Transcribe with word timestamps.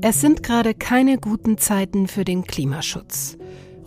Es 0.00 0.22
sind 0.22 0.42
gerade 0.42 0.72
keine 0.72 1.18
guten 1.18 1.58
Zeiten 1.58 2.08
für 2.08 2.24
den 2.24 2.44
Klimaschutz. 2.44 3.36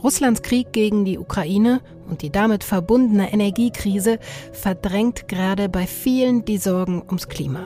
Russlands 0.03 0.43
Krieg 0.43 0.71
gegen 0.71 1.03
die 1.03 1.17
Ukraine 1.17 1.81
und 2.07 2.21
die 2.21 2.29
damit 2.29 2.63
verbundene 2.63 3.33
Energiekrise 3.33 4.19
verdrängt 4.51 5.27
gerade 5.27 5.67
bei 5.67 5.87
vielen 5.87 6.45
die 6.45 6.59
Sorgen 6.59 7.01
ums 7.01 7.27
Klima. 7.27 7.65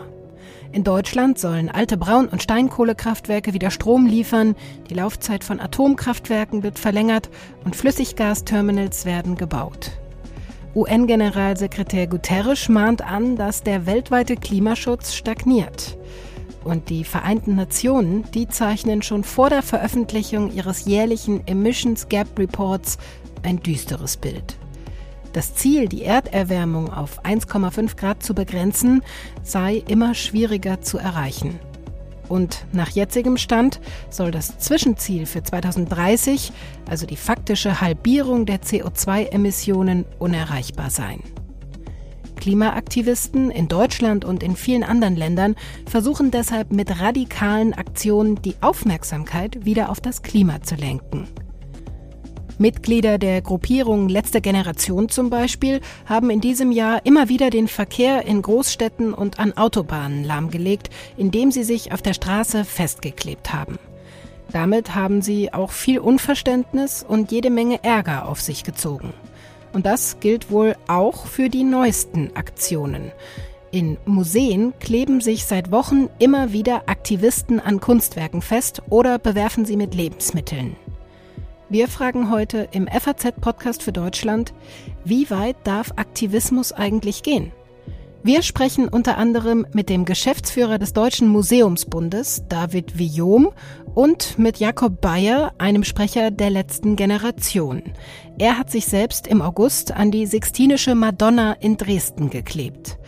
In 0.72 0.86
Deutschland 0.86 1.38
sollen 1.40 1.70
alte 1.70 1.98
Braun- 1.98 2.30
und 2.30 2.44
Steinkohlekraftwerke 2.44 3.54
wieder 3.54 3.72
Strom 3.72 4.06
liefern, 4.06 4.56
die 4.90 4.94
Laufzeit 4.94 5.44
von 5.44 5.60
Atomkraftwerken 5.60 6.64
wird 6.64 6.80
verlängert 6.80 7.30
und 7.66 7.76
Flüssiggasterminals 7.76 9.06
werden 9.06 9.36
gebaut. 9.36 9.92
UN-Generalsekretär 10.76 12.08
Guterres 12.08 12.68
mahnt 12.68 13.02
an, 13.02 13.38
dass 13.38 13.64
der 13.64 13.86
weltweite 13.86 14.36
Klimaschutz 14.36 15.14
stagniert. 15.14 15.98
Und 16.66 16.90
die 16.90 17.06
Vereinten 17.06 17.56
Nationen, 17.56 18.30
die 18.34 18.50
zeichnen 18.50 19.02
schon 19.02 19.24
vor 19.24 19.50
der 19.50 19.62
Veröffentlichung 19.62 20.52
ihres 20.52 20.86
jährlichen 20.86 21.48
Emissions 21.48 22.10
Gap 22.10 22.38
Reports 22.38 22.98
ein 23.44 23.62
düsteres 23.64 24.18
Bild. 24.18 24.58
Das 25.32 25.56
Ziel, 25.56 25.88
die 25.88 26.04
Erderwärmung 26.04 26.92
auf 26.92 27.24
1,5 27.24 27.96
Grad 27.96 28.24
zu 28.24 28.34
begrenzen, 28.34 29.02
sei 29.44 29.84
immer 29.88 30.14
schwieriger 30.14 30.82
zu 30.82 30.98
erreichen. 30.98 31.60
Und 32.30 32.66
nach 32.72 32.90
jetzigem 32.90 33.38
Stand 33.38 33.80
soll 34.10 34.32
das 34.32 34.58
Zwischenziel 34.58 35.26
für 35.26 35.44
2030, 35.44 36.52
also 36.90 37.06
die 37.06 37.18
faktische 37.18 37.82
Halbierung 37.82 38.46
der 38.46 38.62
CO2-Emissionen, 38.62 40.06
unerreichbar 40.20 40.90
sein. 40.90 41.22
Klimaaktivisten 42.36 43.50
in 43.50 43.68
Deutschland 43.68 44.26
und 44.26 44.44
in 44.44 44.56
vielen 44.56 44.84
anderen 44.84 45.16
Ländern 45.16 45.56
versuchen 45.88 46.32
deshalb 46.32 46.72
mit 46.72 47.00
radikalen 47.00 47.74
Aktionen 47.74 48.42
die 48.42 48.56
Aufmerksamkeit 48.62 49.66
wieder 49.66 49.90
auf 49.90 50.02
das 50.02 50.22
Klima 50.22 50.62
zu 50.62 50.76
lenken. 50.76 51.28
Mitglieder 52.58 53.18
der 53.18 53.42
Gruppierung 53.42 54.08
Letzte 54.08 54.42
Generation 54.42 55.10
zum 55.10 55.30
Beispiel 55.30 55.82
haben 56.06 56.30
in 56.30 56.42
diesem 56.42 56.72
Jahr 56.72 57.06
immer 57.06 57.30
wieder 57.30 57.50
den 57.50 57.68
Verkehr 57.68 58.26
in 58.26 58.42
Großstädten 58.42 59.14
und 59.14 59.40
an 59.40 59.58
Autobahnen 59.58 60.24
lahmgelegt, 60.24 60.90
indem 61.18 61.52
sie 61.52 61.64
sich 61.64 61.92
auf 61.92 62.02
der 62.02 62.14
Straße 62.14 62.64
festgeklebt 62.64 63.54
haben. 63.54 63.78
Damit 64.52 64.96
haben 64.96 65.22
sie 65.22 65.54
auch 65.54 65.72
viel 65.72 66.00
Unverständnis 66.00 67.06
und 67.08 67.32
jede 67.32 67.50
Menge 67.50 67.84
Ärger 67.84 68.28
auf 68.28 68.42
sich 68.42 68.64
gezogen. 68.64 69.14
Und 69.74 69.86
das 69.86 70.22
gilt 70.22 70.50
wohl 70.50 70.76
auch 70.88 71.26
für 71.26 71.50
die 71.50 71.64
neuesten 71.64 72.32
Aktionen. 72.36 73.12
In 73.72 73.98
Museen 74.06 74.74
kleben 74.80 75.20
sich 75.20 75.44
seit 75.44 75.70
Wochen 75.72 76.08
immer 76.18 76.54
wieder 76.54 76.84
Aktivisten 76.86 77.60
an 77.60 77.82
Kunstwerken 77.82 78.42
fest 78.42 78.82
oder 78.90 79.20
bewerfen 79.20 79.66
sie 79.66 79.76
mit 79.76 79.94
Lebensmitteln. 79.94 80.78
Wir 81.68 81.88
fragen 81.88 82.30
heute 82.30 82.70
im 82.74 82.88
FAZ-Podcast 82.88 83.82
für 83.82 83.92
Deutschland, 83.92 84.54
wie 85.04 85.32
weit 85.32 85.56
darf 85.64 85.94
Aktivismus 85.96 86.72
eigentlich 86.72 87.24
gehen? 87.24 87.52
Wir 88.22 88.44
sprechen 88.44 88.88
unter 88.88 89.18
anderem 89.18 89.66
mit 89.74 89.90
dem 89.90 90.06
Geschäftsführer 90.06 90.78
des 90.78 90.94
Deutschen 90.94 91.28
Museumsbundes, 91.28 92.44
David 92.50 92.92
Villom, 92.92 93.50
und 93.96 94.38
mit 94.38 94.58
Jakob 94.58 95.02
Bayer, 95.02 95.54
einem 95.58 95.84
Sprecher 95.84 96.30
der 96.30 96.52
letzten 96.52 96.96
Generation. 96.96 97.82
Er 98.38 98.60
hat 98.60 98.70
sich 98.70 98.86
selbst 98.86 99.26
im 99.26 99.42
August 99.42 99.92
an 99.92 100.12
die 100.12 100.28
Sixtinische 100.28 100.94
Madonna 100.94 101.54
in 101.54 101.78
Dresden 101.78 102.30
geklebt. 102.30 103.00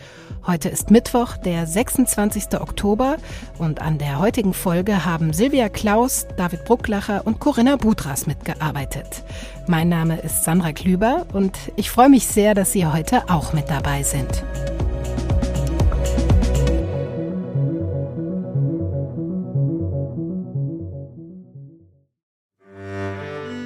Heute 0.50 0.70
ist 0.70 0.90
Mittwoch, 0.90 1.36
der 1.36 1.66
26. 1.66 2.58
Oktober 2.58 3.18
und 3.58 3.82
an 3.82 3.98
der 3.98 4.18
heutigen 4.18 4.54
Folge 4.54 5.04
haben 5.04 5.34
Silvia 5.34 5.68
Klaus, 5.68 6.26
David 6.38 6.64
Brucklacher 6.64 7.26
und 7.26 7.38
Corinna 7.38 7.76
Budras 7.76 8.26
mitgearbeitet. 8.26 9.24
Mein 9.66 9.90
Name 9.90 10.18
ist 10.22 10.44
Sandra 10.44 10.72
Klüber 10.72 11.26
und 11.34 11.52
ich 11.76 11.90
freue 11.90 12.08
mich 12.08 12.26
sehr, 12.26 12.54
dass 12.54 12.72
Sie 12.72 12.86
heute 12.86 13.28
auch 13.28 13.52
mit 13.52 13.68
dabei 13.68 14.02
sind. 14.02 14.42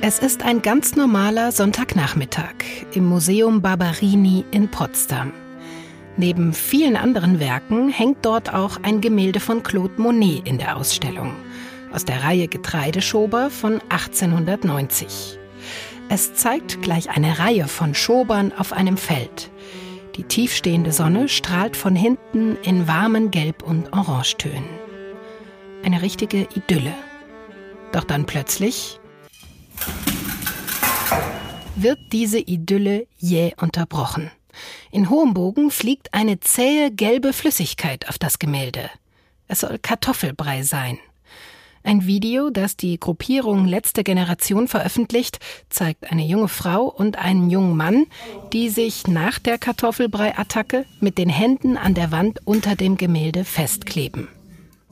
Es 0.01 0.19
ist 0.19 0.43
ein 0.43 0.63
ganz 0.63 0.97
normaler 0.97 1.53
Sonntagnachmittag 1.53 2.57
im 2.93 3.05
Museum 3.07 3.63
Barberini 3.63 4.45
in 4.51 4.69
Potsdam. 4.69 5.33
Neben 6.17 6.53
vielen 6.53 6.97
anderen 6.97 7.41
Werken 7.41 7.89
hängt 7.89 8.25
dort 8.25 8.53
auch 8.53 8.79
ein 8.83 9.01
Gemälde 9.01 9.41
von 9.41 9.63
Claude 9.63 10.01
Monet 10.01 10.47
in 10.47 10.59
der 10.59 10.77
Ausstellung 10.77 11.33
aus 11.93 12.05
der 12.05 12.23
Reihe 12.23 12.49
Getreideschober 12.49 13.51
von 13.51 13.81
1890. 13.89 15.39
Es 16.09 16.35
zeigt 16.35 16.83
gleich 16.83 17.11
eine 17.11 17.39
Reihe 17.39 17.69
von 17.69 17.95
Schobern 17.95 18.53
auf 18.53 18.73
einem 18.73 18.97
Feld. 18.97 19.51
Die 20.17 20.25
tiefstehende 20.25 20.93
Sonne 20.93 21.29
strahlt 21.29 21.77
von 21.77 21.97
hinten 21.97 22.57
in 22.63 22.87
warmen 22.87 23.31
Gelb- 23.31 23.63
und 23.63 23.93
Orangetönen. 23.95 24.65
Eine 25.83 26.03
richtige 26.03 26.47
Idylle. 26.55 26.93
Doch 27.93 28.05
dann 28.05 28.27
plötzlich 28.27 29.01
wird 31.77 31.99
diese 32.13 32.39
Idylle 32.39 33.07
jäh 33.19 33.53
unterbrochen. 33.59 34.31
In 34.95 35.09
hohem 35.09 35.33
Bogen 35.33 35.71
fliegt 35.71 36.13
eine 36.13 36.39
zähe 36.41 36.91
gelbe 36.91 37.33
Flüssigkeit 37.33 38.11
auf 38.11 38.19
das 38.19 38.39
Gemälde. 38.39 38.91
Es 39.49 39.61
soll 39.61 39.79
Kartoffelbrei 39.79 40.65
sein. 40.65 40.99
Ein 41.83 42.07
Video, 42.07 42.51
das 42.51 42.77
die 42.77 43.01
Gruppierung 43.01 43.67
Letzte 43.67 44.05
Generation 44.05 44.69
veröffentlicht, 44.69 45.39
zeigt 45.71 46.13
eine 46.13 46.27
junge 46.27 46.49
Frau 46.49 46.85
und 46.85 47.17
einen 47.17 47.49
jungen 47.49 47.75
Mann, 47.75 48.05
die 48.53 48.69
sich 48.69 49.07
nach 49.07 49.39
der 49.39 49.57
Kartoffelbrei-Attacke 49.57 50.85
mit 51.01 51.17
den 51.17 51.31
Händen 51.31 51.79
an 51.79 51.95
der 51.95 52.13
Wand 52.13 52.41
unter 52.45 52.77
dem 52.77 52.99
Gemälde 52.99 53.47
festkleben. 53.47 54.29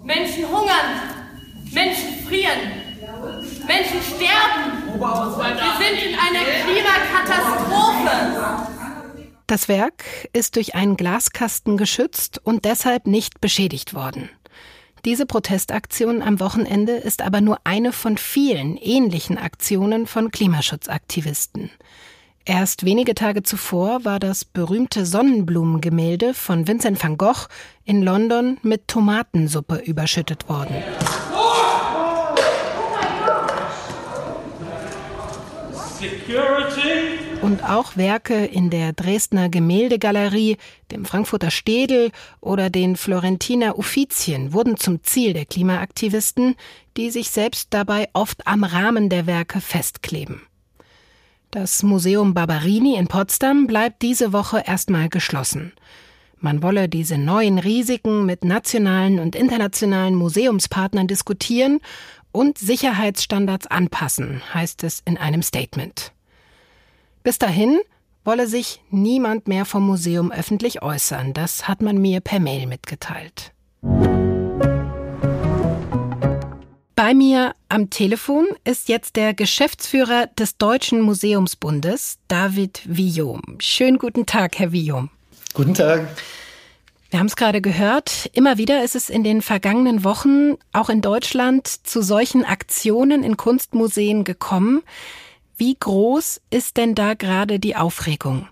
Menschen 0.03 0.47
hungern, 0.47 1.03
Menschen 1.73 2.25
frieren, 2.27 2.73
Menschen 3.69 4.01
sterben. 4.01 4.81
Wir 4.99 5.77
sind 5.79 5.99
in 6.09 6.19
einer 6.19 6.41
Klimakatastrophe. 6.65 8.80
Das 9.51 9.67
Werk 9.67 10.05
ist 10.33 10.55
durch 10.55 10.77
einen 10.77 10.97
Glaskasten 10.97 11.77
geschützt 11.77 12.41
und 12.45 12.65
deshalb 12.65 13.09
nicht 13.09 13.41
beschädigt 13.41 13.95
worden. 13.95 14.31
Diese 15.05 15.27
Protestaktion 15.27 16.23
am 16.23 16.39
Wochenende 16.39 16.93
ist 16.93 17.21
aber 17.21 17.41
nur 17.41 17.59
eine 17.65 17.91
von 17.91 18.17
vielen 18.17 18.77
ähnlichen 18.77 19.39
Aktionen 19.39 20.07
von 20.07 20.31
Klimaschutzaktivisten. 20.31 21.69
Erst 22.45 22.85
wenige 22.85 23.17
Tage 23.17 23.43
zuvor 23.43 24.05
war 24.05 24.21
das 24.21 24.45
berühmte 24.45 25.05
Sonnenblumengemälde 25.05 26.33
von 26.33 26.69
Vincent 26.69 27.03
van 27.03 27.19
Gogh 27.19 27.49
in 27.85 28.03
London 28.03 28.59
mit 28.63 28.87
Tomatensuppe 28.87 29.83
überschüttet 29.85 30.49
worden. 30.49 30.77
Und 37.43 37.65
auch 37.65 37.97
Werke 37.97 38.45
in 38.45 38.69
der 38.69 38.93
Dresdner 38.93 39.49
Gemäldegalerie, 39.49 40.59
dem 40.91 41.07
Frankfurter 41.07 41.51
Städel 41.51 42.11
oder 42.41 42.69
den 42.69 42.97
Florentiner 42.97 43.79
Uffizien 43.79 44.53
wurden 44.53 44.77
zum 44.77 45.03
Ziel 45.03 45.33
der 45.33 45.47
Klimaaktivisten, 45.47 46.55
die 46.99 47.11
sich 47.11 47.31
selbst 47.31 47.69
dabei 47.71 48.09
oft 48.13 48.47
am 48.47 48.63
Rahmen 48.63 49.09
der 49.09 49.27
Werke 49.27 49.63
festkleben. 49.63 50.43
Das 51.51 51.83
Museum 51.83 52.35
Barberini 52.35 52.97
in 52.97 53.09
Potsdam 53.09 53.67
bleibt 53.67 54.03
diese 54.03 54.35
Woche 54.35 54.63
erstmal 54.67 55.09
geschlossen. 55.09 55.73
Man 56.39 56.63
wolle 56.63 56.89
diese 56.91 57.17
neuen 57.17 57.59
Risiken 57.59 58.27
mit 58.27 58.45
nationalen 58.45 59.19
und 59.19 59.35
internationalen 59.35 60.15
Museumspartnern 60.15 61.07
diskutieren 61.07 61.81
und 62.33 62.59
Sicherheitsstandards 62.59 63.67
anpassen, 63.67 64.43
heißt 64.55 64.85
es 64.85 65.03
in 65.07 65.17
einem 65.17 65.43
Statement. 65.43 66.13
Bis 67.23 67.39
dahin 67.39 67.79
wolle 68.25 68.47
sich 68.47 68.83
niemand 68.91 69.47
mehr 69.47 69.67
vom 69.67 69.87
Museum 69.87 70.33
öffentlich 70.33 70.83
äußern, 70.83 71.35
das 71.35 71.69
hat 71.69 71.83
man 71.83 71.99
mir 71.99 72.21
per 72.21 72.41
Mail 72.41 72.67
mitgeteilt. 72.67 73.53
Bei 76.97 77.15
mir 77.15 77.55
am 77.69 77.91
Telefon 77.91 78.47
ist 78.65 78.89
jetzt 78.89 79.17
der 79.17 79.35
Geschäftsführer 79.35 80.29
des 80.39 80.57
Deutschen 80.57 81.01
Museumsbundes, 81.01 82.19
David 82.29 82.83
Villom. 82.87 83.43
Schönen 83.59 83.99
guten 83.99 84.25
Tag, 84.27 84.59
Herr 84.59 84.71
Villom. 84.71 85.11
Guten 85.53 85.75
Tag. 85.75 86.09
Wir 87.11 87.19
haben 87.19 87.27
es 87.27 87.37
gerade 87.37 87.61
gehört, 87.61 88.31
immer 88.35 88.57
wieder 88.57 88.85
ist 88.85 88.95
es 88.95 89.11
in 89.11 89.25
den 89.25 89.43
vergangenen 89.43 90.05
Wochen 90.05 90.55
auch 90.73 90.89
in 90.89 91.03
Deutschland 91.03 91.67
zu 91.67 92.03
solchen 92.03 92.45
Aktionen 92.45 93.25
in 93.25 93.37
Kunstmuseen 93.37 94.25
gekommen. 94.25 94.83
Wie 95.61 95.77
groß 95.79 96.41
ist 96.49 96.79
denn 96.79 96.95
da 96.95 97.13
gerade 97.13 97.59
die 97.59 97.77
Aufregung? 97.77 98.49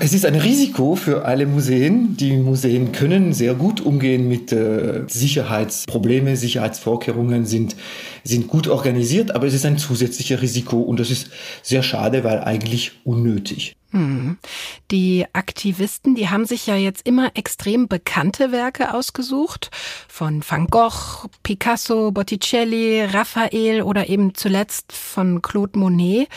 Es 0.00 0.14
ist 0.14 0.24
ein 0.24 0.34
Risiko 0.34 0.96
für 0.96 1.26
alle 1.26 1.44
Museen. 1.44 2.16
Die 2.16 2.38
Museen 2.38 2.90
können 2.92 3.34
sehr 3.34 3.52
gut 3.52 3.82
umgehen 3.82 4.30
mit 4.30 4.50
äh, 4.50 5.02
Sicherheitsproblemen. 5.06 6.36
Sicherheitsvorkehrungen 6.36 7.44
sind, 7.44 7.76
sind 8.24 8.48
gut 8.48 8.66
organisiert, 8.66 9.34
aber 9.34 9.46
es 9.46 9.52
ist 9.52 9.66
ein 9.66 9.76
zusätzliches 9.76 10.40
Risiko 10.40 10.80
und 10.80 10.98
das 10.98 11.10
ist 11.10 11.28
sehr 11.62 11.82
schade, 11.82 12.24
weil 12.24 12.40
eigentlich 12.40 12.92
unnötig. 13.04 13.76
Hm. 13.90 14.36
Die 14.90 15.24
Aktivisten, 15.32 16.14
die 16.14 16.28
haben 16.28 16.44
sich 16.44 16.66
ja 16.66 16.76
jetzt 16.76 17.06
immer 17.06 17.30
extrem 17.34 17.88
bekannte 17.88 18.52
Werke 18.52 18.92
ausgesucht. 18.92 19.70
Von 20.08 20.42
Van 20.46 20.66
Gogh, 20.66 21.28
Picasso, 21.42 22.10
Botticelli, 22.10 23.02
Raphael 23.02 23.80
oder 23.80 24.10
eben 24.10 24.34
zuletzt 24.34 24.92
von 24.92 25.40
Claude 25.40 25.78
Monet. 25.78 26.28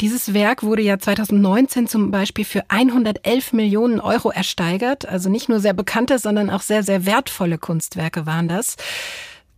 Dieses 0.00 0.32
Werk 0.32 0.62
wurde 0.62 0.80
ja 0.80 0.98
2019 0.98 1.88
zum 1.88 2.10
Beispiel 2.10 2.46
für 2.46 2.64
111 2.68 3.52
Millionen 3.52 4.00
Euro 4.00 4.30
ersteigert. 4.30 5.06
Also 5.06 5.28
nicht 5.28 5.50
nur 5.50 5.60
sehr 5.60 5.74
bekannte, 5.74 6.18
sondern 6.18 6.48
auch 6.48 6.62
sehr, 6.62 6.82
sehr 6.82 7.04
wertvolle 7.04 7.58
Kunstwerke 7.58 8.24
waren 8.24 8.48
das. 8.48 8.76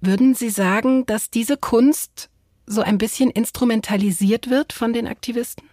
Würden 0.00 0.34
Sie 0.34 0.50
sagen, 0.50 1.06
dass 1.06 1.30
diese 1.30 1.56
Kunst 1.56 2.28
so 2.66 2.80
ein 2.80 2.98
bisschen 2.98 3.30
instrumentalisiert 3.30 4.50
wird 4.50 4.72
von 4.72 4.92
den 4.92 5.06
Aktivisten? 5.06 5.68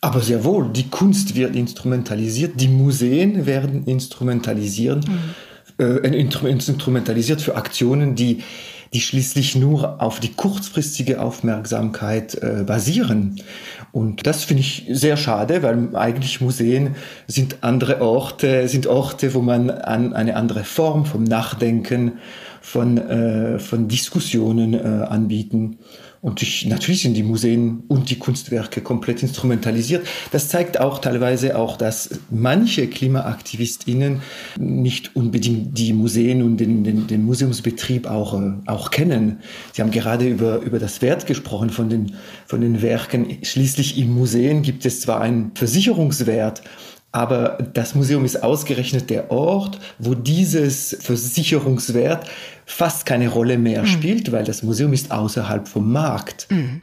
Aber 0.00 0.20
sehr 0.20 0.44
wohl, 0.44 0.68
die 0.68 0.88
Kunst 0.88 1.34
wird 1.34 1.56
instrumentalisiert, 1.56 2.60
die 2.60 2.68
Museen 2.68 3.46
werden 3.46 3.84
instrumentalisiert, 3.84 5.06
mhm. 5.08 5.84
äh, 5.84 6.48
instrumentalisiert 6.48 7.40
für 7.40 7.56
Aktionen, 7.56 8.14
die, 8.14 8.42
die 8.92 9.00
schließlich 9.00 9.56
nur 9.56 10.02
auf 10.02 10.20
die 10.20 10.32
kurzfristige 10.32 11.20
Aufmerksamkeit 11.20 12.34
äh, 12.34 12.64
basieren. 12.64 13.40
Und 13.90 14.26
das 14.26 14.44
finde 14.44 14.60
ich 14.60 14.86
sehr 14.90 15.16
schade, 15.16 15.62
weil 15.62 15.96
eigentlich 15.96 16.40
Museen 16.40 16.94
sind 17.26 17.62
andere 17.62 18.02
Orte, 18.02 18.68
sind 18.68 18.86
Orte, 18.86 19.34
wo 19.34 19.40
man 19.40 19.70
an 19.70 20.12
eine 20.12 20.36
andere 20.36 20.64
Form 20.64 21.06
vom 21.06 21.24
Nachdenken, 21.24 22.18
von, 22.60 22.98
äh, 22.98 23.58
von 23.58 23.88
Diskussionen 23.88 24.74
äh, 24.74 25.04
anbieten. 25.06 25.78
Und 26.26 26.42
ich, 26.42 26.66
natürlich 26.66 27.02
sind 27.02 27.14
die 27.14 27.22
Museen 27.22 27.84
und 27.86 28.10
die 28.10 28.18
Kunstwerke 28.18 28.80
komplett 28.80 29.22
instrumentalisiert. 29.22 30.04
Das 30.32 30.48
zeigt 30.48 30.80
auch 30.80 30.98
teilweise 30.98 31.56
auch, 31.56 31.76
dass 31.76 32.18
manche 32.30 32.88
KlimaaktivistInnen 32.88 34.22
nicht 34.58 35.14
unbedingt 35.14 35.78
die 35.78 35.92
Museen 35.92 36.42
und 36.42 36.56
den, 36.56 36.82
den, 36.82 37.06
den 37.06 37.24
Museumsbetrieb 37.24 38.10
auch, 38.10 38.42
äh, 38.42 38.54
auch 38.66 38.90
kennen. 38.90 39.38
Sie 39.72 39.82
haben 39.82 39.92
gerade 39.92 40.26
über, 40.26 40.62
über 40.62 40.80
das 40.80 41.00
Wert 41.00 41.28
gesprochen 41.28 41.70
von 41.70 41.88
den, 41.88 42.16
von 42.44 42.60
den 42.60 42.82
Werken. 42.82 43.38
Schließlich 43.44 43.96
im 43.96 44.12
Museum 44.12 44.62
gibt 44.62 44.84
es 44.84 45.02
zwar 45.02 45.20
einen 45.20 45.52
Versicherungswert, 45.54 46.60
aber 47.12 47.56
das 47.72 47.94
Museum 47.94 48.24
ist 48.24 48.42
ausgerechnet 48.42 49.10
der 49.10 49.30
Ort, 49.30 49.78
wo 50.00 50.14
dieses 50.14 50.96
Versicherungswert 51.00 52.26
fast 52.66 53.06
keine 53.06 53.28
Rolle 53.28 53.56
mehr 53.56 53.82
mhm. 53.82 53.86
spielt, 53.86 54.32
weil 54.32 54.44
das 54.44 54.62
Museum 54.62 54.92
ist 54.92 55.10
außerhalb 55.12 55.66
vom 55.66 55.90
Markt. 55.90 56.48
Mhm. 56.50 56.82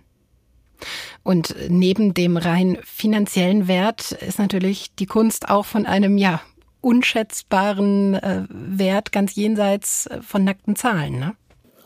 Und 1.22 1.56
neben 1.70 2.14
dem 2.14 2.36
rein 2.36 2.80
finanziellen 2.84 3.68
Wert 3.68 4.14
ist 4.14 4.40
natürlich 4.40 4.96
die 4.96 5.06
Kunst 5.06 5.50
auch 5.50 5.66
von 5.66 5.86
einem, 5.86 6.18
ja, 6.18 6.42
unschätzbaren 6.82 8.16
äh, 8.16 8.44
Wert 8.50 9.14
ganz 9.14 9.36
jenseits 9.36 10.08
äh, 10.08 10.22
von 10.22 10.44
nackten 10.44 10.76
Zahlen, 10.76 11.18
ne? 11.18 11.36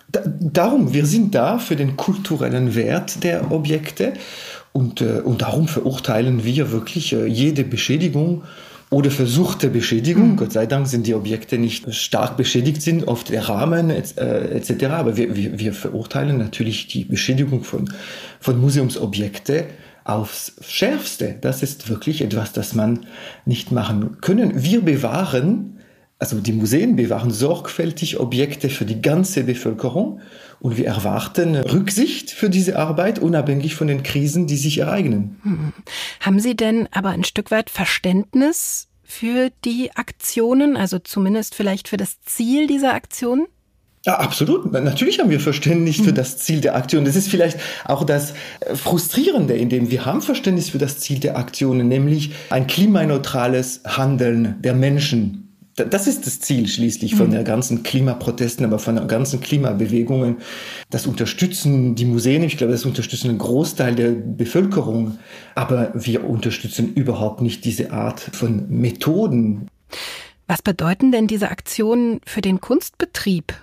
darum, 0.10 0.94
wir 0.94 1.06
sind 1.06 1.36
da 1.36 1.60
für 1.60 1.76
den 1.76 1.98
kulturellen 1.98 2.76
Wert 2.76 3.24
der 3.24 3.52
Objekte 3.52 4.14
und, 4.72 5.02
äh, 5.02 5.20
und 5.20 5.42
darum 5.42 5.68
verurteilen 5.68 6.44
wir 6.44 6.72
wirklich 6.72 7.14
äh, 7.14 7.26
jede 7.26 7.64
Beschädigung 7.64 8.44
oder 8.90 9.12
versuchte 9.12 9.70
Beschädigung. 9.70 10.32
Mhm. 10.32 10.38
Gott 10.38 10.54
sei 10.54 10.66
Dank 10.66 10.88
sind 10.88 11.08
die 11.08 11.14
Objekte 11.14 11.58
nicht 11.58 11.94
stark 11.94 12.38
beschädigt 12.38 12.82
sind, 12.82 13.08
oft 13.08 13.30
der 13.30 13.50
Rahmen 13.50 13.90
etc. 13.90 14.70
Äh, 14.70 14.86
Aber 14.86 15.18
wir, 15.18 15.36
wir, 15.36 15.60
wir 15.60 15.74
verurteilen 15.74 16.38
natürlich 16.38 16.88
die 16.88 17.04
Beschädigung 17.04 17.64
von, 17.64 17.92
von 18.40 18.60
Museumsobjekte 18.62 19.66
aufs 20.06 20.54
Schärfste. 20.62 21.36
Das 21.42 21.64
ist 21.64 21.90
wirklich 21.90 22.22
etwas, 22.22 22.54
das 22.54 22.74
man 22.74 23.06
nicht 23.46 23.72
machen 23.74 24.18
können. 24.22 24.64
Wir 24.64 24.82
bewahren 24.82 25.74
also 26.20 26.40
die 26.40 26.54
Museen 26.54 26.96
bewahren 26.96 27.30
sorgfältig 27.30 28.20
Objekte 28.20 28.70
für 28.70 28.86
die 28.86 29.02
ganze 29.02 29.44
Bevölkerung 29.44 30.20
und 30.60 30.78
wir 30.78 30.88
erwarten 30.88 31.56
Rücksicht 31.56 32.32
für 32.32 32.50
diese 32.50 32.78
Arbeit, 32.78 33.20
unabhängig 33.20 33.76
von 33.76 33.88
den 33.88 34.04
Krisen, 34.04 34.48
die 34.48 34.58
sich 34.58 34.80
ereignen. 34.80 35.40
Hm. 35.44 35.74
Haben 36.20 36.40
Sie 36.40 36.56
denn 36.56 36.88
aber 36.92 37.10
ein 37.10 37.24
Stück 37.24 37.52
weit 37.52 37.70
Verständnis 37.70 38.88
für 39.04 39.50
die 39.64 39.92
Aktionen, 39.96 40.76
also 40.76 41.00
zumindest 41.00 41.56
vielleicht 41.56 41.88
für 41.88 41.98
das 41.98 42.22
Ziel 42.22 42.68
dieser 42.68 42.94
Aktionen? 42.94 43.48
Ja, 44.06 44.20
absolut. 44.20 44.72
Natürlich 44.72 45.20
haben 45.20 45.30
wir 45.30 45.40
Verständnis 45.40 45.98
für 45.98 46.08
hm. 46.08 46.16
das 46.16 46.38
Ziel 46.38 46.62
der 46.62 46.76
Aktion. 46.76 47.04
Das 47.04 47.16
ist 47.16 47.30
vielleicht 47.30 47.60
auch 47.86 48.04
das 48.04 48.34
Frustrierende, 48.74 49.54
in 49.54 49.70
dem 49.70 49.92
wir 49.92 50.06
haben 50.06 50.22
Verständnis 50.22 50.70
für 50.70 50.78
das 50.78 51.00
Ziel 51.00 51.20
der 51.20 51.38
Aktionen, 51.38 51.88
nämlich 51.88 52.32
ein 52.50 52.68
klimaneutrales 52.68 53.82
Handeln 53.86 54.56
der 54.62 54.74
Menschen 54.74 55.47
das 55.86 56.08
ist 56.08 56.26
das 56.26 56.40
Ziel 56.40 56.68
schließlich 56.68 57.16
von 57.16 57.28
mhm. 57.28 57.32
der 57.32 57.44
ganzen 57.44 57.84
Klimaprotesten, 57.84 58.66
aber 58.66 58.80
von 58.80 58.96
der 58.96 59.06
ganzen 59.06 59.40
Klimabewegungen. 59.42 60.38
Das 60.90 61.06
unterstützen 61.06 61.96
die 61.96 62.06
Museen, 62.06 62.44
ich 62.44 62.58
glaube, 62.58 62.74
das 62.74 62.86
unterstützen 62.86 63.30
einen 63.30 63.38
Großteil 63.38 63.96
der 63.96 64.10
Bevölkerung, 64.12 65.20
aber 65.56 65.92
wir 65.94 66.28
unterstützen 66.28 66.94
überhaupt 66.94 67.42
nicht 67.42 67.64
diese 67.64 67.92
Art 67.92 68.20
von 68.20 68.66
Methoden. 68.70 69.68
Was 70.48 70.62
bedeuten 70.62 71.12
denn 71.12 71.28
diese 71.28 71.52
Aktionen 71.52 72.22
für 72.26 72.42
den 72.42 72.60
Kunstbetrieb? 72.60 73.54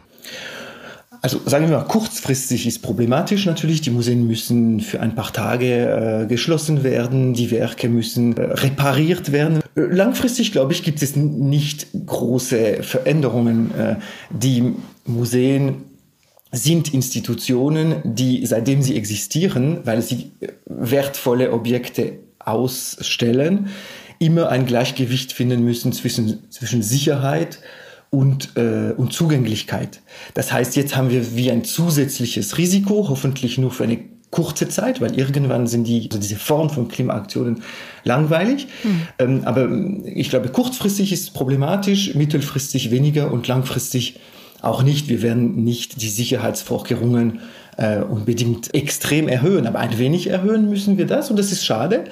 Also 1.25 1.41
sagen 1.47 1.71
wir 1.71 1.79
mal, 1.79 1.85
kurzfristig 1.85 2.67
ist 2.67 2.83
problematisch 2.83 3.47
natürlich. 3.47 3.81
Die 3.81 3.91
Museen 3.91 4.27
müssen 4.27 4.81
für 4.81 5.01
ein 5.01 5.15
paar 5.15 5.33
Tage 5.33 6.25
äh, 6.25 6.27
geschlossen 6.27 6.85
werden, 6.85 7.33
die 7.33 7.51
Werke 7.51 7.89
müssen 7.89 8.37
äh, 8.37 8.43
repariert 8.43 9.33
werden. 9.33 9.63
Langfristig, 9.75 10.53
glaube 10.53 10.73
ich, 10.73 10.83
gibt 10.83 11.03
es 11.03 11.17
nicht 11.17 11.89
große 12.07 12.83
Veränderungen. 12.83 13.75
Äh, 13.75 13.97
die 14.31 14.75
Museen 15.05 15.83
sind 16.53 16.95
Institutionen, 16.95 17.97
die 18.05 18.47
seitdem 18.47 18.83
sie 18.83 18.97
existieren, 18.97 19.81
weil 19.85 20.01
sie 20.01 20.31
äh, 20.41 20.49
wertvolle 20.67 21.53
Objekte 21.53 22.21
ausstellen, 22.39 23.69
immer 24.21 24.49
ein 24.49 24.65
Gleichgewicht 24.65 25.33
finden 25.33 25.65
müssen 25.65 25.93
zwischen, 25.93 26.51
zwischen 26.51 26.83
Sicherheit 26.83 27.59
und, 28.11 28.57
äh, 28.57 28.93
und 28.97 29.13
Zugänglichkeit. 29.13 30.01
Das 30.35 30.53
heißt, 30.53 30.77
jetzt 30.77 30.95
haben 30.95 31.11
wir 31.11 31.35
wie 31.35 31.51
ein 31.51 31.65
zusätzliches 31.65 32.59
Risiko, 32.59 33.09
hoffentlich 33.09 33.59
nur 33.59 33.73
für 33.73 33.85
eine 33.85 33.99
kurze 34.35 34.69
Zeit, 34.69 35.01
weil 35.01 35.17
irgendwann 35.17 35.69
sind 35.69 35.87
die, 35.87 36.09
also 36.11 36.19
diese 36.19 36.35
Form 36.35 36.69
von 36.69 36.89
Klimaaktionen 36.89 37.63
langweilig. 38.03 38.67
Mhm. 38.83 39.03
Ähm, 39.21 39.41
aber 39.45 39.69
ich 40.05 40.29
glaube, 40.29 40.49
kurzfristig 40.49 41.13
ist 41.13 41.23
es 41.23 41.31
problematisch, 41.31 42.17
mittelfristig 42.17 42.91
weniger 42.91 43.33
und 43.33 43.47
langfristig 43.47 44.19
auch 44.61 44.83
nicht. 44.83 45.09
Wir 45.09 45.23
werden 45.23 45.63
nicht 45.63 46.03
die 46.03 46.09
Sicherheitsvorkehrungen 46.09 47.43
äh, 47.77 47.99
unbedingt 47.99 48.75
extrem 48.75 49.29
erhöhen, 49.29 49.69
aber 49.69 49.79
ein 49.79 49.99
wenig 49.99 50.27
erhöhen 50.27 50.69
müssen 50.69 50.99
wir 50.99 51.07
das 51.07 51.31
und 51.31 51.39
das 51.39 51.53
ist 51.53 51.65
schade. 51.65 52.05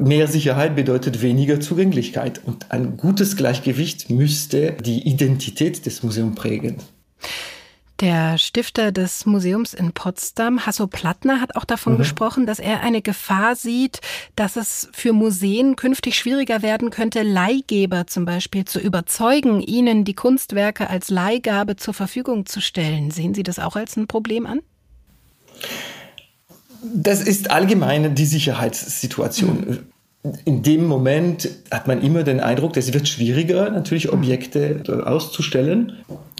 Mehr 0.00 0.28
Sicherheit 0.28 0.76
bedeutet 0.76 1.22
weniger 1.22 1.58
Zugänglichkeit 1.58 2.40
und 2.44 2.70
ein 2.70 2.96
gutes 2.96 3.36
Gleichgewicht 3.36 4.10
müsste 4.10 4.76
die 4.84 5.08
Identität 5.08 5.86
des 5.86 6.04
Museums 6.04 6.36
prägen. 6.36 6.76
Der 8.04 8.36
Stifter 8.36 8.92
des 8.92 9.24
Museums 9.24 9.72
in 9.72 9.92
Potsdam, 9.92 10.66
Hasso 10.66 10.86
Plattner, 10.86 11.40
hat 11.40 11.56
auch 11.56 11.64
davon 11.64 11.94
mhm. 11.94 11.96
gesprochen, 11.96 12.44
dass 12.44 12.58
er 12.58 12.82
eine 12.82 13.00
Gefahr 13.00 13.56
sieht, 13.56 14.02
dass 14.36 14.56
es 14.56 14.90
für 14.92 15.14
Museen 15.14 15.74
künftig 15.74 16.18
schwieriger 16.18 16.60
werden 16.60 16.90
könnte, 16.90 17.22
Leihgeber 17.22 18.06
zum 18.06 18.26
Beispiel 18.26 18.66
zu 18.66 18.78
überzeugen, 18.78 19.62
ihnen 19.62 20.04
die 20.04 20.12
Kunstwerke 20.12 20.90
als 20.90 21.08
Leihgabe 21.08 21.76
zur 21.76 21.94
Verfügung 21.94 22.44
zu 22.44 22.60
stellen. 22.60 23.10
Sehen 23.10 23.32
Sie 23.32 23.42
das 23.42 23.58
auch 23.58 23.74
als 23.74 23.96
ein 23.96 24.06
Problem 24.06 24.44
an? 24.44 24.60
Das 26.82 27.22
ist 27.22 27.50
allgemein 27.50 28.14
die 28.14 28.26
Sicherheitssituation. 28.26 29.78
In 30.46 30.62
dem 30.62 30.86
Moment 30.86 31.50
hat 31.70 31.86
man 31.86 32.00
immer 32.00 32.22
den 32.22 32.40
Eindruck, 32.40 32.78
es 32.78 32.94
wird 32.94 33.08
schwieriger, 33.08 33.68
natürlich 33.68 34.10
Objekte 34.10 34.82
auszustellen. 35.04 35.92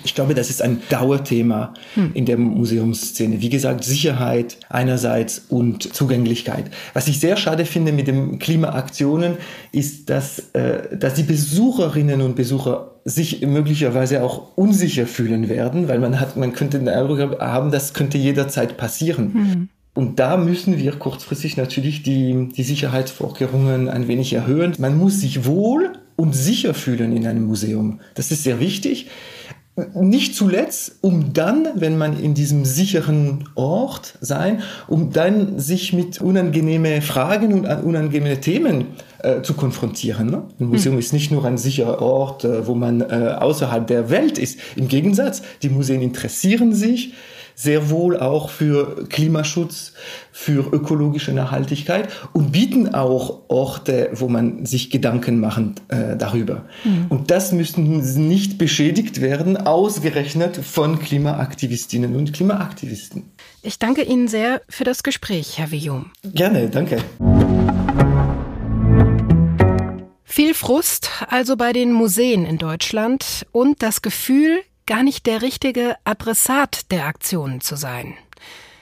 Ich 0.05 0.15
glaube, 0.15 0.35
das 0.35 0.49
ist 0.49 0.63
ein 0.63 0.81
Dauerthema 0.89 1.75
hm. 1.95 2.13
in 2.15 2.25
der 2.25 2.39
Museumsszene. 2.39 3.43
Wie 3.43 3.51
gesagt, 3.51 3.85
Sicherheit 3.85 4.57
einerseits 4.71 5.43
und 5.51 5.95
Zugänglichkeit. 5.95 6.71
Was 6.95 7.09
ich 7.09 7.21
sehr 7.21 7.37
schade 7.37 7.67
finde 7.67 7.93
mit 7.93 8.07
den 8.07 8.39
Klimaaktionen, 8.39 9.37
ist, 9.71 10.09
dass, 10.09 10.51
äh, 10.55 10.97
dass 10.97 11.15
die 11.15 11.23
Besucherinnen 11.23 12.23
und 12.23 12.37
Besucher 12.37 12.93
sich 13.05 13.43
möglicherweise 13.43 14.23
auch 14.23 14.57
unsicher 14.57 15.07
fühlen 15.07 15.51
werden, 15.51 15.89
weil 15.89 15.99
man 15.99 16.21
hat, 16.21 16.39
man 16.39 16.55
könnte 16.55 16.79
den 16.79 16.89
Eindruck 16.89 17.39
haben, 17.39 17.71
das 17.71 17.93
könnte 17.93 18.17
jederzeit 18.17 18.79
passieren. 18.79 19.35
Hm. 19.35 19.69
Und 19.95 20.19
da 20.19 20.37
müssen 20.37 20.79
wir 20.79 20.93
kurzfristig 20.93 21.57
natürlich 21.57 22.03
die, 22.03 22.49
die 22.49 22.63
Sicherheitsvorkehrungen 22.65 23.89
ein 23.89 24.09
wenig 24.09 24.33
erhöhen. 24.33 24.75
Man 24.79 24.99
muss 24.99 25.21
sich 25.21 25.47
wohl 25.47 25.93
und 26.17 26.35
sicher 26.35 26.75
fühlen 26.75 27.17
in 27.17 27.27
einem 27.27 27.47
Museum. 27.47 28.01
Das 28.15 28.33
ist 28.33 28.43
sehr 28.43 28.59
wichtig. 28.59 29.09
Nicht 29.95 30.37
zuletzt, 30.37 30.99
um 31.01 31.33
dann, 31.33 31.69
wenn 31.75 31.99
man 31.99 32.21
in 32.21 32.35
diesem 32.35 32.65
sicheren 32.65 33.49
Ort 33.57 34.19
sein, 34.21 34.63
um 34.87 35.13
dann 35.13 35.59
sich 35.59 35.93
mit 35.93 36.21
unangenehmen 36.21 37.03
Fragen 37.03 37.53
und 37.53 37.67
unangenehmen 37.67 38.41
Themen 38.41 38.87
äh, 39.19 39.43
zu 39.43 39.55
konfrontieren. 39.55 40.31
Ne? 40.31 40.45
Ein 40.61 40.67
Museum 40.67 40.95
hm. 40.95 41.01
ist 41.01 41.13
nicht 41.13 41.33
nur 41.33 41.45
ein 41.45 41.59
sicherer 41.59 42.01
Ort, 42.01 42.45
äh, 42.45 42.69
wo 42.69 42.77
man 42.77 43.01
äh, 43.01 43.37
außerhalb 43.37 43.85
der 43.87 44.11
Welt 44.11 44.39
ist. 44.39 44.61
Im 44.77 44.87
Gegensatz, 44.87 45.43
die 45.63 45.71
Museen 45.71 46.03
interessieren 46.03 46.73
sich 46.73 47.13
sehr 47.55 47.91
wohl 47.91 48.19
auch 48.19 48.51
für 48.51 49.07
Klimaschutz, 49.09 49.93
für 50.33 50.73
ökologische 50.73 51.33
Nachhaltigkeit 51.33 52.09
und 52.33 52.53
bieten 52.53 52.95
auch 52.95 53.43
Orte, 53.49 54.11
wo 54.15 54.29
man 54.29 54.67
sich 54.67 54.91
Gedanken 54.91 55.41
machen 55.41 55.77
äh, 55.89 56.17
darüber. 56.17 56.65
Mhm. 56.85 57.07
Und 57.09 57.31
das 57.31 57.53
müssen 57.53 58.29
nicht 58.29 58.59
beschädigt 58.59 59.21
werden, 59.21 59.57
ausgerechnet 59.57 60.57
von 60.57 60.99
Klimaaktivistinnen 60.99 62.17
und 62.17 62.33
Klimaaktivisten. 62.33 63.31
Ich 63.63 63.79
danke 63.79 64.03
Ihnen 64.03 64.29
sehr 64.29 64.61
für 64.69 64.85
das 64.85 65.03
Gespräch, 65.03 65.59
Herr 65.59 65.69
Villum. 65.69 66.11
Gerne, 66.23 66.69
danke. 66.69 66.99
Viel 70.25 70.55
Frust 70.55 71.11
also 71.29 71.57
bei 71.57 71.73
den 71.73 71.93
Museen 71.93 72.45
in 72.45 72.59
Deutschland 72.59 73.47
und 73.53 73.83
das 73.83 74.03
Gefühl, 74.03 74.63
gar 74.87 75.03
nicht 75.03 75.27
der 75.27 75.43
richtige 75.43 75.97
Adressat 76.05 76.91
der 76.91 77.07
Aktionen 77.07 77.61
zu 77.61 77.77
sein. 77.77 78.15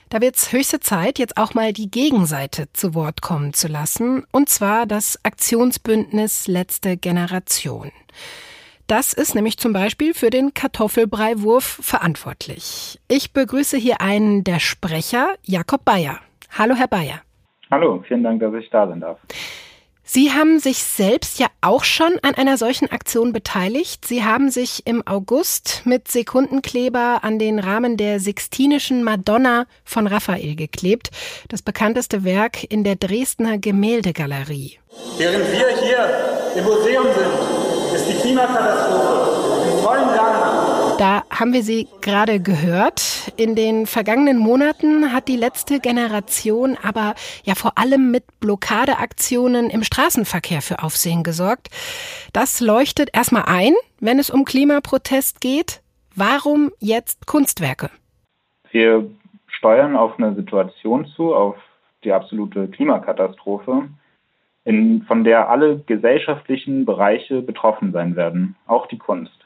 Da 0.09 0.21
wird 0.21 0.37
es 0.37 0.52
höchste 0.52 0.80
Zeit, 0.80 1.18
jetzt 1.18 1.38
auch 1.38 1.54
mal 1.54 1.73
die 1.73 1.90
Gegenseite 1.90 2.71
zu 2.73 2.94
Wort 2.94 3.23
kommen 3.23 3.54
zu 3.54 3.66
lassen, 3.66 4.25
und 4.30 4.49
zwar 4.49 4.85
das 4.85 5.18
Aktionsbündnis 5.25 6.49
Letzte 6.49 6.99
Generation. 6.99 7.92
Das 8.87 9.14
ist 9.14 9.35
nämlich 9.35 9.56
zum 9.56 9.73
Beispiel 9.73 10.12
für 10.12 10.28
den 10.28 10.52
Kartoffelbreiwurf 10.52 11.64
verantwortlich. 11.64 13.00
Ich 13.09 13.32
begrüße 13.32 13.78
hier 13.78 14.02
einen 14.02 14.44
der 14.44 14.59
Sprecher, 14.59 15.35
Jakob 15.44 15.85
Bayer. 15.85 16.18
Hallo, 16.59 16.75
Herr 16.75 16.88
Bayer. 16.88 17.23
Hallo, 17.71 18.04
vielen 18.06 18.23
Dank, 18.23 18.40
dass 18.40 18.52
ich 18.52 18.68
da 18.68 18.87
sein 18.87 19.00
darf. 19.00 19.18
Sie 20.14 20.31
haben 20.31 20.61
sich 20.61 20.85
selbst 20.85 21.38
ja 21.38 21.47
auch 21.62 21.85
schon 21.85 22.19
an 22.21 22.35
einer 22.35 22.59
solchen 22.59 22.90
Aktion 22.90 23.33
beteiligt. 23.33 24.04
Sie 24.04 24.23
haben 24.23 24.50
sich 24.50 24.87
im 24.87 25.02
August 25.07 25.81
mit 25.87 26.07
Sekundenkleber 26.07 27.21
an 27.23 27.38
den 27.38 27.59
Rahmen 27.59 27.97
der 27.97 28.21
Sixtinischen 28.21 29.04
Madonna 29.04 29.64
von 29.85 30.07
Raphael 30.07 30.54
geklebt, 30.54 31.09
das 31.49 31.62
bekannteste 31.62 32.25
Werk 32.25 32.62
in 32.62 32.85
der 32.85 32.97
Dresdner 32.97 33.57
Gemäldegalerie. 33.57 34.78
Während 35.16 35.50
wir 35.50 35.69
hier 35.83 36.57
im 36.57 36.64
Museum 36.64 37.07
sind, 37.16 37.95
ist 37.97 38.07
die 38.07 38.21
Klimakatastrophe 38.21 39.73
im 39.73 39.83
vollen 39.83 40.14
Gang 40.14 40.41
da 41.02 41.25
haben 41.30 41.52
wir 41.52 41.64
sie 41.64 41.88
gerade 42.00 42.38
gehört. 42.38 43.32
In 43.37 43.56
den 43.56 43.87
vergangenen 43.87 44.38
Monaten 44.38 45.12
hat 45.12 45.26
die 45.26 45.37
letzte 45.37 45.80
Generation 45.80 46.78
aber 46.80 47.16
ja 47.42 47.56
vor 47.56 47.76
allem 47.76 48.12
mit 48.12 48.23
Blockadeaktionen 48.38 49.68
im 49.68 49.82
Straßenverkehr 49.82 50.62
für 50.62 50.80
Aufsehen 50.80 51.25
gesorgt. 51.25 51.71
Das 52.32 52.61
leuchtet 52.61 53.11
erstmal 53.12 53.47
ein, 53.47 53.75
wenn 53.99 54.21
es 54.21 54.30
um 54.30 54.44
Klimaprotest 54.44 55.40
geht. 55.40 55.82
Warum 56.14 56.71
jetzt 56.78 57.26
Kunstwerke? 57.26 57.90
Wir 58.71 59.11
steuern 59.49 59.97
auf 59.97 60.21
eine 60.21 60.37
Situation 60.37 61.06
zu, 61.16 61.35
auf 61.35 61.56
die 62.04 62.12
absolute 62.12 62.68
Klimakatastrophe, 62.68 63.88
in, 64.64 65.02
von 65.09 65.25
der 65.25 65.50
alle 65.50 65.80
gesellschaftlichen 65.80 66.85
Bereiche 66.85 67.42
betroffen 67.42 67.90
sein 67.90 68.14
werden, 68.14 68.54
auch 68.68 68.87
die 68.87 68.99
Kunst. 68.99 69.41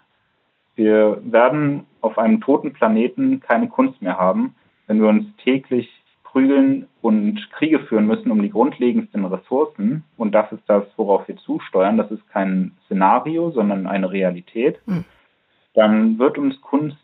Wir 0.77 1.21
werden 1.25 1.87
auf 2.03 2.19
einem 2.19 2.41
toten 2.41 2.73
Planeten 2.73 3.41
keine 3.41 3.69
Kunst 3.69 4.01
mehr 4.01 4.19
haben, 4.19 4.55
wenn 4.87 5.01
wir 5.01 5.09
uns 5.09 5.25
täglich 5.43 5.91
prügeln 6.23 6.87
und 7.01 7.51
Kriege 7.53 7.81
führen 7.81 8.07
müssen 8.07 8.31
um 8.31 8.43
die 8.43 8.51
grundlegendsten 8.51 9.25
Ressourcen. 9.25 10.05
Und 10.19 10.35
das 10.35 10.53
ist 10.53 10.63
das, 10.67 10.85
worauf 10.97 11.27
wir 11.29 11.37
zusteuern. 11.39 11.97
Das 11.97 12.11
ist 12.11 12.29
kein 12.29 12.73
Szenario, 12.85 13.51
sondern 13.51 13.87
eine 13.87 14.11
Realität. 14.11 14.79
Mhm. 14.87 15.05
Dann 15.73 16.19
wird 16.19 16.37
uns 16.37 16.61
Kunst 16.61 16.99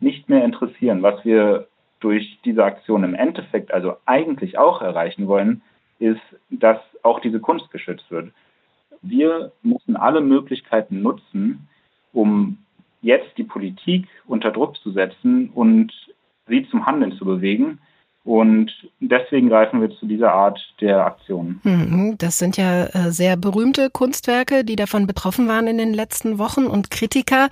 nicht 0.00 0.28
mehr 0.28 0.44
interessieren. 0.44 1.02
Was 1.02 1.24
wir 1.24 1.68
durch 2.00 2.40
diese 2.44 2.64
Aktion 2.64 3.04
im 3.04 3.14
Endeffekt 3.14 3.72
also 3.72 3.96
eigentlich 4.04 4.58
auch 4.58 4.82
erreichen 4.82 5.28
wollen, 5.28 5.62
ist, 6.00 6.20
dass 6.50 6.78
auch 7.04 7.20
diese 7.20 7.38
Kunst 7.38 7.70
geschützt 7.70 8.10
wird. 8.10 8.32
Wir 9.00 9.52
müssen 9.62 9.96
alle 9.96 10.20
Möglichkeiten 10.20 11.02
nutzen, 11.02 11.68
um 12.12 12.58
jetzt 13.02 13.36
die 13.36 13.44
Politik 13.44 14.06
unter 14.26 14.50
Druck 14.50 14.76
zu 14.78 14.92
setzen 14.92 15.50
und 15.50 15.92
sie 16.48 16.66
zum 16.70 16.86
Handeln 16.86 17.12
zu 17.12 17.24
bewegen. 17.24 17.78
Und 18.24 18.70
deswegen 19.00 19.48
greifen 19.48 19.80
wir 19.80 19.90
zu 19.98 20.06
dieser 20.06 20.32
Art 20.32 20.60
der 20.80 21.04
Aktion. 21.04 21.60
Mhm, 21.64 22.14
das 22.18 22.38
sind 22.38 22.56
ja 22.56 22.84
äh, 22.84 23.10
sehr 23.10 23.36
berühmte 23.36 23.90
Kunstwerke, 23.90 24.64
die 24.64 24.76
davon 24.76 25.08
betroffen 25.08 25.48
waren 25.48 25.66
in 25.66 25.76
den 25.76 25.92
letzten 25.92 26.38
Wochen. 26.38 26.66
Und 26.66 26.92
Kritiker 26.92 27.48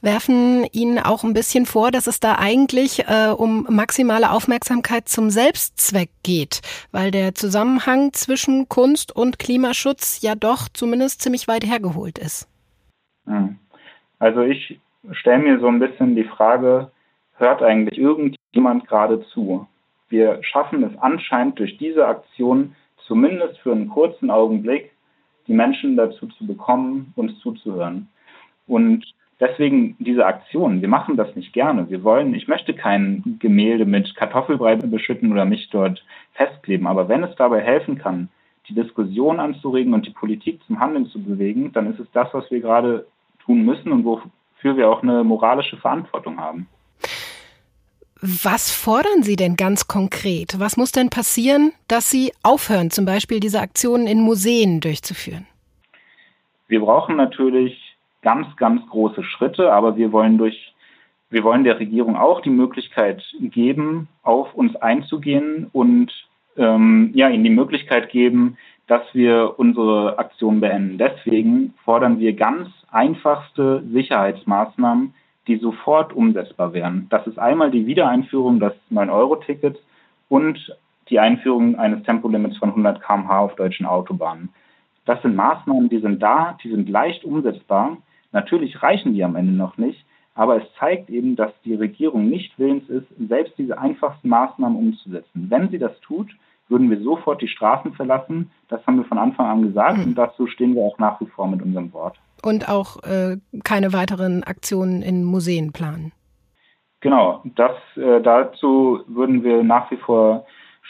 werfen 0.00 0.64
Ihnen 0.70 1.00
auch 1.00 1.24
ein 1.24 1.32
bisschen 1.32 1.66
vor, 1.66 1.90
dass 1.90 2.06
es 2.06 2.20
da 2.20 2.36
eigentlich 2.38 3.08
äh, 3.08 3.34
um 3.36 3.66
maximale 3.68 4.30
Aufmerksamkeit 4.30 5.08
zum 5.08 5.28
Selbstzweck 5.28 6.10
geht, 6.22 6.60
weil 6.92 7.10
der 7.10 7.34
Zusammenhang 7.34 8.12
zwischen 8.12 8.68
Kunst 8.68 9.14
und 9.14 9.40
Klimaschutz 9.40 10.22
ja 10.22 10.36
doch 10.36 10.68
zumindest 10.72 11.20
ziemlich 11.20 11.48
weit 11.48 11.66
hergeholt 11.66 12.18
ist. 12.18 12.48
Mhm. 13.26 13.58
Also 14.20 14.42
ich 14.42 14.78
stelle 15.10 15.42
mir 15.42 15.58
so 15.58 15.66
ein 15.66 15.78
bisschen 15.78 16.14
die 16.14 16.24
Frage, 16.24 16.90
hört 17.36 17.62
eigentlich 17.62 17.98
irgendjemand 17.98 18.86
gerade 18.86 19.22
zu? 19.26 19.66
Wir 20.08 20.38
schaffen 20.42 20.82
es 20.84 20.96
anscheinend 20.98 21.58
durch 21.58 21.76
diese 21.78 22.06
Aktion 22.06 22.76
zumindest 23.06 23.58
für 23.58 23.72
einen 23.72 23.88
kurzen 23.88 24.30
Augenblick, 24.30 24.92
die 25.46 25.54
Menschen 25.54 25.96
dazu 25.96 26.26
zu 26.28 26.46
bekommen, 26.46 27.12
uns 27.16 27.38
zuzuhören. 27.40 28.08
Und 28.66 29.04
deswegen 29.40 29.96
diese 29.98 30.24
Aktion, 30.24 30.80
wir 30.80 30.88
machen 30.88 31.16
das 31.16 31.34
nicht 31.34 31.52
gerne. 31.52 31.90
Wir 31.90 32.04
wollen, 32.04 32.34
ich 32.34 32.46
möchte 32.46 32.74
kein 32.74 33.38
Gemälde 33.40 33.84
mit 33.86 34.14
Kartoffelbrei 34.14 34.76
beschütten 34.76 35.32
oder 35.32 35.44
mich 35.44 35.68
dort 35.70 36.04
festkleben. 36.34 36.86
Aber 36.86 37.08
wenn 37.08 37.24
es 37.24 37.34
dabei 37.36 37.60
helfen 37.60 37.98
kann, 37.98 38.28
die 38.68 38.74
Diskussion 38.74 39.40
anzuregen 39.40 39.92
und 39.92 40.06
die 40.06 40.12
Politik 40.12 40.60
zum 40.66 40.78
Handeln 40.78 41.06
zu 41.06 41.20
bewegen, 41.20 41.72
dann 41.72 41.92
ist 41.92 41.98
es 41.98 42.06
das, 42.12 42.28
was 42.32 42.48
wir 42.50 42.60
gerade 42.60 43.06
tun 43.44 43.64
müssen 43.64 43.90
und 43.90 44.04
wo, 44.04 44.22
wofür 44.62 44.76
wir 44.76 44.88
auch 44.88 45.02
eine 45.02 45.24
moralische 45.24 45.76
Verantwortung 45.76 46.38
haben. 46.38 46.68
Was 48.20 48.70
fordern 48.70 49.22
Sie 49.22 49.34
denn 49.34 49.56
ganz 49.56 49.88
konkret? 49.88 50.60
Was 50.60 50.76
muss 50.76 50.92
denn 50.92 51.10
passieren, 51.10 51.72
dass 51.88 52.08
Sie 52.08 52.32
aufhören, 52.44 52.90
zum 52.90 53.04
Beispiel 53.04 53.40
diese 53.40 53.60
Aktionen 53.60 54.06
in 54.06 54.20
Museen 54.20 54.80
durchzuführen? 54.80 55.46
Wir 56.68 56.80
brauchen 56.80 57.16
natürlich 57.16 57.96
ganz, 58.22 58.46
ganz 58.56 58.88
große 58.88 59.24
Schritte, 59.24 59.72
aber 59.72 59.96
wir 59.96 60.12
wollen 60.12 60.38
durch, 60.38 60.72
wir 61.30 61.42
wollen 61.42 61.64
der 61.64 61.80
Regierung 61.80 62.14
auch 62.14 62.40
die 62.40 62.50
Möglichkeit 62.50 63.24
geben, 63.40 64.06
auf 64.22 64.54
uns 64.54 64.76
einzugehen 64.76 65.68
und 65.72 66.12
ähm, 66.56 67.10
ja, 67.14 67.28
ihnen 67.28 67.44
die 67.44 67.50
Möglichkeit 67.50 68.10
geben, 68.10 68.56
dass 68.86 69.02
wir 69.12 69.54
unsere 69.58 70.18
Aktion 70.18 70.60
beenden. 70.60 70.98
Deswegen 70.98 71.74
fordern 71.84 72.18
wir 72.18 72.34
ganz 72.34 72.68
einfachste 72.90 73.82
Sicherheitsmaßnahmen, 73.92 75.14
die 75.46 75.56
sofort 75.56 76.12
umsetzbar 76.12 76.72
wären. 76.72 77.06
Das 77.10 77.26
ist 77.26 77.38
einmal 77.38 77.70
die 77.70 77.86
Wiedereinführung 77.86 78.60
des 78.60 78.72
9-Euro-Tickets 78.90 79.78
und 80.28 80.76
die 81.08 81.18
Einführung 81.18 81.78
eines 81.78 82.02
Tempolimits 82.04 82.58
von 82.58 82.70
100 82.70 83.02
km/h 83.02 83.38
auf 83.38 83.54
deutschen 83.56 83.86
Autobahnen. 83.86 84.50
Das 85.04 85.20
sind 85.22 85.34
Maßnahmen, 85.34 85.88
die 85.88 85.98
sind 85.98 86.22
da, 86.22 86.56
die 86.62 86.70
sind 86.70 86.88
leicht 86.88 87.24
umsetzbar. 87.24 87.96
Natürlich 88.30 88.82
reichen 88.82 89.14
die 89.14 89.24
am 89.24 89.36
Ende 89.36 89.52
noch 89.52 89.76
nicht, 89.76 90.04
aber 90.34 90.56
es 90.56 90.64
zeigt 90.78 91.10
eben, 91.10 91.36
dass 91.36 91.52
die 91.64 91.74
Regierung 91.74 92.28
nicht 92.28 92.58
willens 92.58 92.88
ist, 92.88 93.06
selbst 93.28 93.58
diese 93.58 93.78
einfachsten 93.78 94.28
Maßnahmen 94.28 94.78
umzusetzen. 94.78 95.46
Wenn 95.50 95.70
sie 95.70 95.78
das 95.78 95.98
tut, 96.00 96.30
würden 96.72 96.90
wir 96.90 97.00
sofort 97.00 97.40
die 97.40 97.48
Straßen 97.48 97.92
verlassen. 97.92 98.50
Das 98.68 98.84
haben 98.86 98.96
wir 98.96 99.04
von 99.04 99.18
Anfang 99.18 99.46
an 99.46 99.62
gesagt 99.62 99.98
mhm. 99.98 100.04
und 100.04 100.14
dazu 100.16 100.48
stehen 100.48 100.74
wir 100.74 100.82
auch 100.82 100.98
nach 100.98 101.20
wie 101.20 101.26
vor 101.26 101.46
mit 101.46 101.62
unserem 101.62 101.92
Wort 101.92 102.18
und 102.42 102.68
auch 102.68 103.02
äh, 103.04 103.36
keine 103.64 103.92
weiteren 103.92 104.42
Aktionen 104.42 105.02
in 105.02 105.24
Museen 105.24 105.72
planen. 105.72 106.12
Genau, 107.00 107.42
das 107.56 107.72
äh, 107.96 108.20
dazu 108.20 109.00
würden 109.06 109.42
wir 109.42 109.62
nach 109.62 109.90
wie 109.90 109.96
vor 109.96 110.46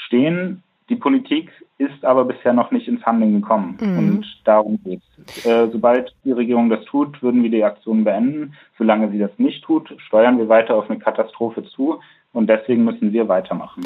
stehen. 0.07 0.63
Die 0.89 0.97
Politik 0.97 1.51
ist 1.79 2.05
aber 2.05 2.25
bisher 2.25 2.53
noch 2.53 2.71
nicht 2.71 2.87
ins 2.87 3.05
Handeln 3.05 3.41
gekommen. 3.41 3.79
Mhm. 3.81 3.99
Und 3.99 4.41
darum 4.45 4.79
geht 4.85 5.01
es. 5.27 5.47
Äh, 5.47 5.69
sobald 5.71 6.15
die 6.25 6.33
Regierung 6.33 6.69
das 6.69 6.85
tut, 6.85 7.23
würden 7.23 7.43
wir 7.43 7.51
die 7.51 7.65
Aktion 7.65 8.05
beenden. 8.05 8.55
Solange 8.77 9.11
sie 9.11 9.19
das 9.19 9.31
nicht 9.39 9.65
tut, 9.65 9.95
steuern 10.07 10.39
wir 10.39 10.49
weiter 10.49 10.75
auf 10.75 10.91
eine 10.91 10.99
Katastrophe 10.99 11.65
zu. 11.65 12.01
Und 12.33 12.49
deswegen 12.49 12.85
müssen 12.85 13.13
wir 13.13 13.29
weitermachen. 13.29 13.85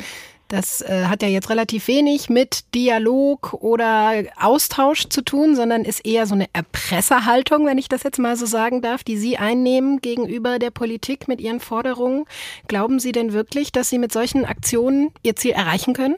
Das 0.48 0.80
äh, 0.80 1.06
hat 1.06 1.22
ja 1.22 1.28
jetzt 1.28 1.50
relativ 1.50 1.88
wenig 1.88 2.30
mit 2.30 2.72
Dialog 2.72 3.54
oder 3.54 4.12
Austausch 4.40 5.08
zu 5.08 5.22
tun, 5.22 5.56
sondern 5.56 5.82
ist 5.82 6.06
eher 6.06 6.26
so 6.26 6.36
eine 6.36 6.46
Erpresserhaltung, 6.52 7.66
wenn 7.66 7.78
ich 7.78 7.88
das 7.88 8.04
jetzt 8.04 8.20
mal 8.20 8.36
so 8.36 8.46
sagen 8.46 8.80
darf, 8.80 9.02
die 9.02 9.16
Sie 9.16 9.38
einnehmen 9.38 10.00
gegenüber 10.00 10.60
der 10.60 10.70
Politik 10.70 11.26
mit 11.26 11.40
Ihren 11.40 11.58
Forderungen. 11.58 12.26
Glauben 12.68 13.00
Sie 13.00 13.10
denn 13.10 13.32
wirklich, 13.32 13.72
dass 13.72 13.90
Sie 13.90 13.98
mit 13.98 14.12
solchen 14.12 14.44
Aktionen 14.44 15.10
Ihr 15.24 15.34
Ziel 15.34 15.50
erreichen 15.50 15.94
können? 15.94 16.14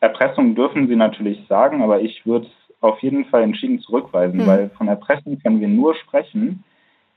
Erpressung 0.00 0.54
dürfen 0.54 0.88
Sie 0.88 0.96
natürlich 0.96 1.38
sagen, 1.48 1.80
aber 1.80 2.02
ich 2.02 2.26
würde 2.26 2.46
es 2.46 2.74
auf 2.82 3.00
jeden 3.02 3.24
Fall 3.26 3.44
entschieden 3.44 3.80
zurückweisen, 3.80 4.40
hm. 4.40 4.46
weil 4.46 4.70
von 4.76 4.88
Erpressung 4.88 5.38
können 5.40 5.60
wir 5.60 5.68
nur 5.68 5.94
sprechen, 5.94 6.64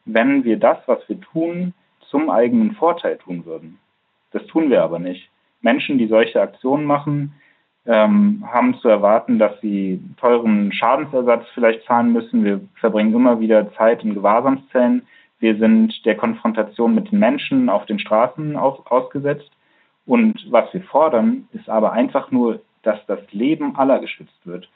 wenn 0.06 0.46
wir 0.46 0.58
das, 0.58 0.78
was 0.86 1.00
wir 1.10 1.20
tun, 1.20 1.74
zum 2.10 2.30
eigenen 2.30 2.74
Vorteil 2.76 3.18
tun 3.18 3.46
würden. 3.46 3.80
Das 4.32 4.46
tun 4.46 4.70
wir 4.70 4.82
aber 4.82 5.00
nicht. 5.00 5.30
Menschen, 5.66 5.98
die 5.98 6.08
solche 6.08 6.40
Aktionen 6.40 6.86
machen, 6.86 7.34
ähm, 7.88 8.46
haben 8.52 8.76
zu 8.76 8.88
erwarten, 8.88 9.38
dass 9.38 9.60
sie 9.62 10.00
teuren 10.18 10.72
Schadensersatz 10.72 11.46
vielleicht 11.54 11.84
zahlen 11.86 12.14
müssen. 12.14 12.46
Wir 12.46 12.62
verbringen 12.76 13.14
immer 13.14 13.40
wieder 13.40 13.74
Zeit 13.74 14.04
in 14.04 14.14
Gewahrsamszellen. 14.14 15.02
Wir 15.40 15.58
sind 15.58 16.06
der 16.06 16.16
Konfrontation 16.16 16.96
mit 16.96 17.12
den 17.12 17.20
Menschen 17.20 17.70
auf 17.70 17.86
den 17.86 18.00
Straßen 18.00 18.56
auf, 18.56 18.90
ausgesetzt. 18.90 19.52
Und 20.06 20.34
was 20.50 20.72
wir 20.74 20.84
fordern, 20.84 21.48
ist 21.52 21.68
aber 21.68 21.92
einfach 21.92 22.32
nur, 22.32 22.62
dass 22.84 23.00
das 23.08 23.20
Leben 23.32 23.76
aller 23.76 24.00
geschützt 24.00 24.40
wird. 24.46 24.70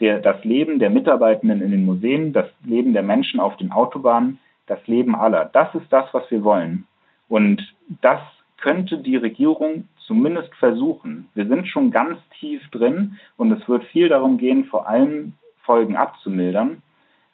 Der, 0.00 0.20
das 0.20 0.42
Leben 0.44 0.78
der 0.78 0.90
Mitarbeitenden 0.90 1.60
in 1.60 1.72
den 1.72 1.84
Museen, 1.84 2.32
das 2.32 2.46
Leben 2.64 2.92
der 2.92 3.02
Menschen 3.02 3.40
auf 3.40 3.56
den 3.56 3.72
Autobahnen, 3.72 4.38
das 4.66 4.84
Leben 4.86 5.14
aller. 5.16 5.50
Das 5.52 5.74
ist 5.74 5.90
das, 5.90 6.06
was 6.12 6.30
wir 6.30 6.44
wollen. 6.44 6.86
Und 7.28 7.62
das 8.00 8.20
könnte 8.58 8.98
die 8.98 9.16
Regierung 9.16 9.88
zumindest 10.06 10.54
versuchen. 10.54 11.28
Wir 11.34 11.46
sind 11.46 11.66
schon 11.68 11.90
ganz 11.90 12.18
tief 12.38 12.62
drin 12.70 13.18
und 13.36 13.52
es 13.52 13.68
wird 13.68 13.84
viel 13.84 14.08
darum 14.08 14.38
gehen, 14.38 14.64
vor 14.64 14.88
allem 14.88 15.32
Folgen 15.62 15.96
abzumildern. 15.96 16.82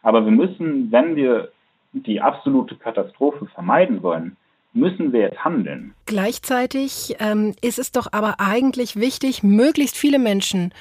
Aber 0.02 0.24
wir 0.24 0.32
müssen, 0.32 0.90
wenn 0.90 1.14
wir 1.16 1.52
die 1.92 2.20
absolute 2.20 2.76
Katastrophe 2.76 3.46
vermeiden 3.46 4.02
wollen, 4.02 4.36
müssen 4.72 5.12
wir 5.12 5.20
jetzt 5.20 5.44
handeln. 5.44 5.94
Gleichzeitig 6.06 7.16
ähm, 7.20 7.54
ist 7.60 7.78
es 7.78 7.92
doch 7.92 8.08
aber 8.12 8.36
eigentlich 8.38 8.96
wichtig, 8.96 9.42
möglichst 9.42 9.96
viele 9.96 10.18
Menschen 10.18 10.72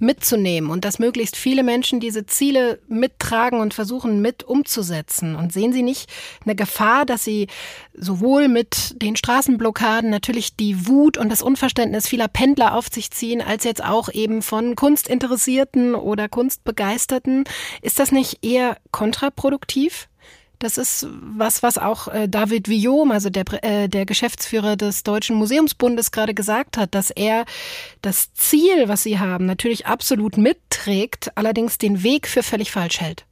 mitzunehmen 0.00 0.70
und 0.70 0.84
dass 0.84 0.98
möglichst 0.98 1.36
viele 1.36 1.62
Menschen 1.62 2.00
diese 2.00 2.26
Ziele 2.26 2.80
mittragen 2.88 3.60
und 3.60 3.74
versuchen 3.74 4.20
mit 4.20 4.42
umzusetzen. 4.42 5.36
Und 5.36 5.52
sehen 5.52 5.72
Sie 5.72 5.82
nicht 5.82 6.10
eine 6.44 6.54
Gefahr, 6.54 7.06
dass 7.06 7.24
Sie 7.24 7.46
sowohl 7.94 8.48
mit 8.48 9.00
den 9.00 9.16
Straßenblockaden 9.16 10.10
natürlich 10.10 10.56
die 10.56 10.86
Wut 10.86 11.16
und 11.16 11.30
das 11.30 11.42
Unverständnis 11.42 12.08
vieler 12.08 12.28
Pendler 12.28 12.74
auf 12.74 12.88
sich 12.88 13.10
ziehen, 13.10 13.40
als 13.40 13.64
jetzt 13.64 13.84
auch 13.84 14.08
eben 14.12 14.42
von 14.42 14.74
Kunstinteressierten 14.74 15.94
oder 15.94 16.28
Kunstbegeisterten? 16.28 17.44
Ist 17.82 17.98
das 17.98 18.12
nicht 18.12 18.44
eher 18.44 18.76
kontraproduktiv? 18.90 20.09
Das 20.60 20.76
ist 20.76 21.08
was, 21.10 21.62
was 21.62 21.78
auch 21.78 22.08
äh, 22.08 22.28
David 22.28 22.68
Villaume, 22.68 23.14
also 23.14 23.30
der, 23.30 23.44
äh, 23.62 23.88
der 23.88 24.04
Geschäftsführer 24.04 24.76
des 24.76 25.02
Deutschen 25.02 25.36
Museumsbundes, 25.36 26.12
gerade 26.12 26.34
gesagt 26.34 26.76
hat, 26.76 26.94
dass 26.94 27.10
er 27.10 27.46
das 28.02 28.34
Ziel, 28.34 28.86
was 28.86 29.02
sie 29.02 29.18
haben, 29.18 29.46
natürlich 29.46 29.86
absolut 29.86 30.36
mitträgt, 30.36 31.32
allerdings 31.34 31.78
den 31.78 32.02
Weg 32.02 32.28
für 32.28 32.42
völlig 32.42 32.70
falsch 32.70 33.00
hält. 33.00 33.24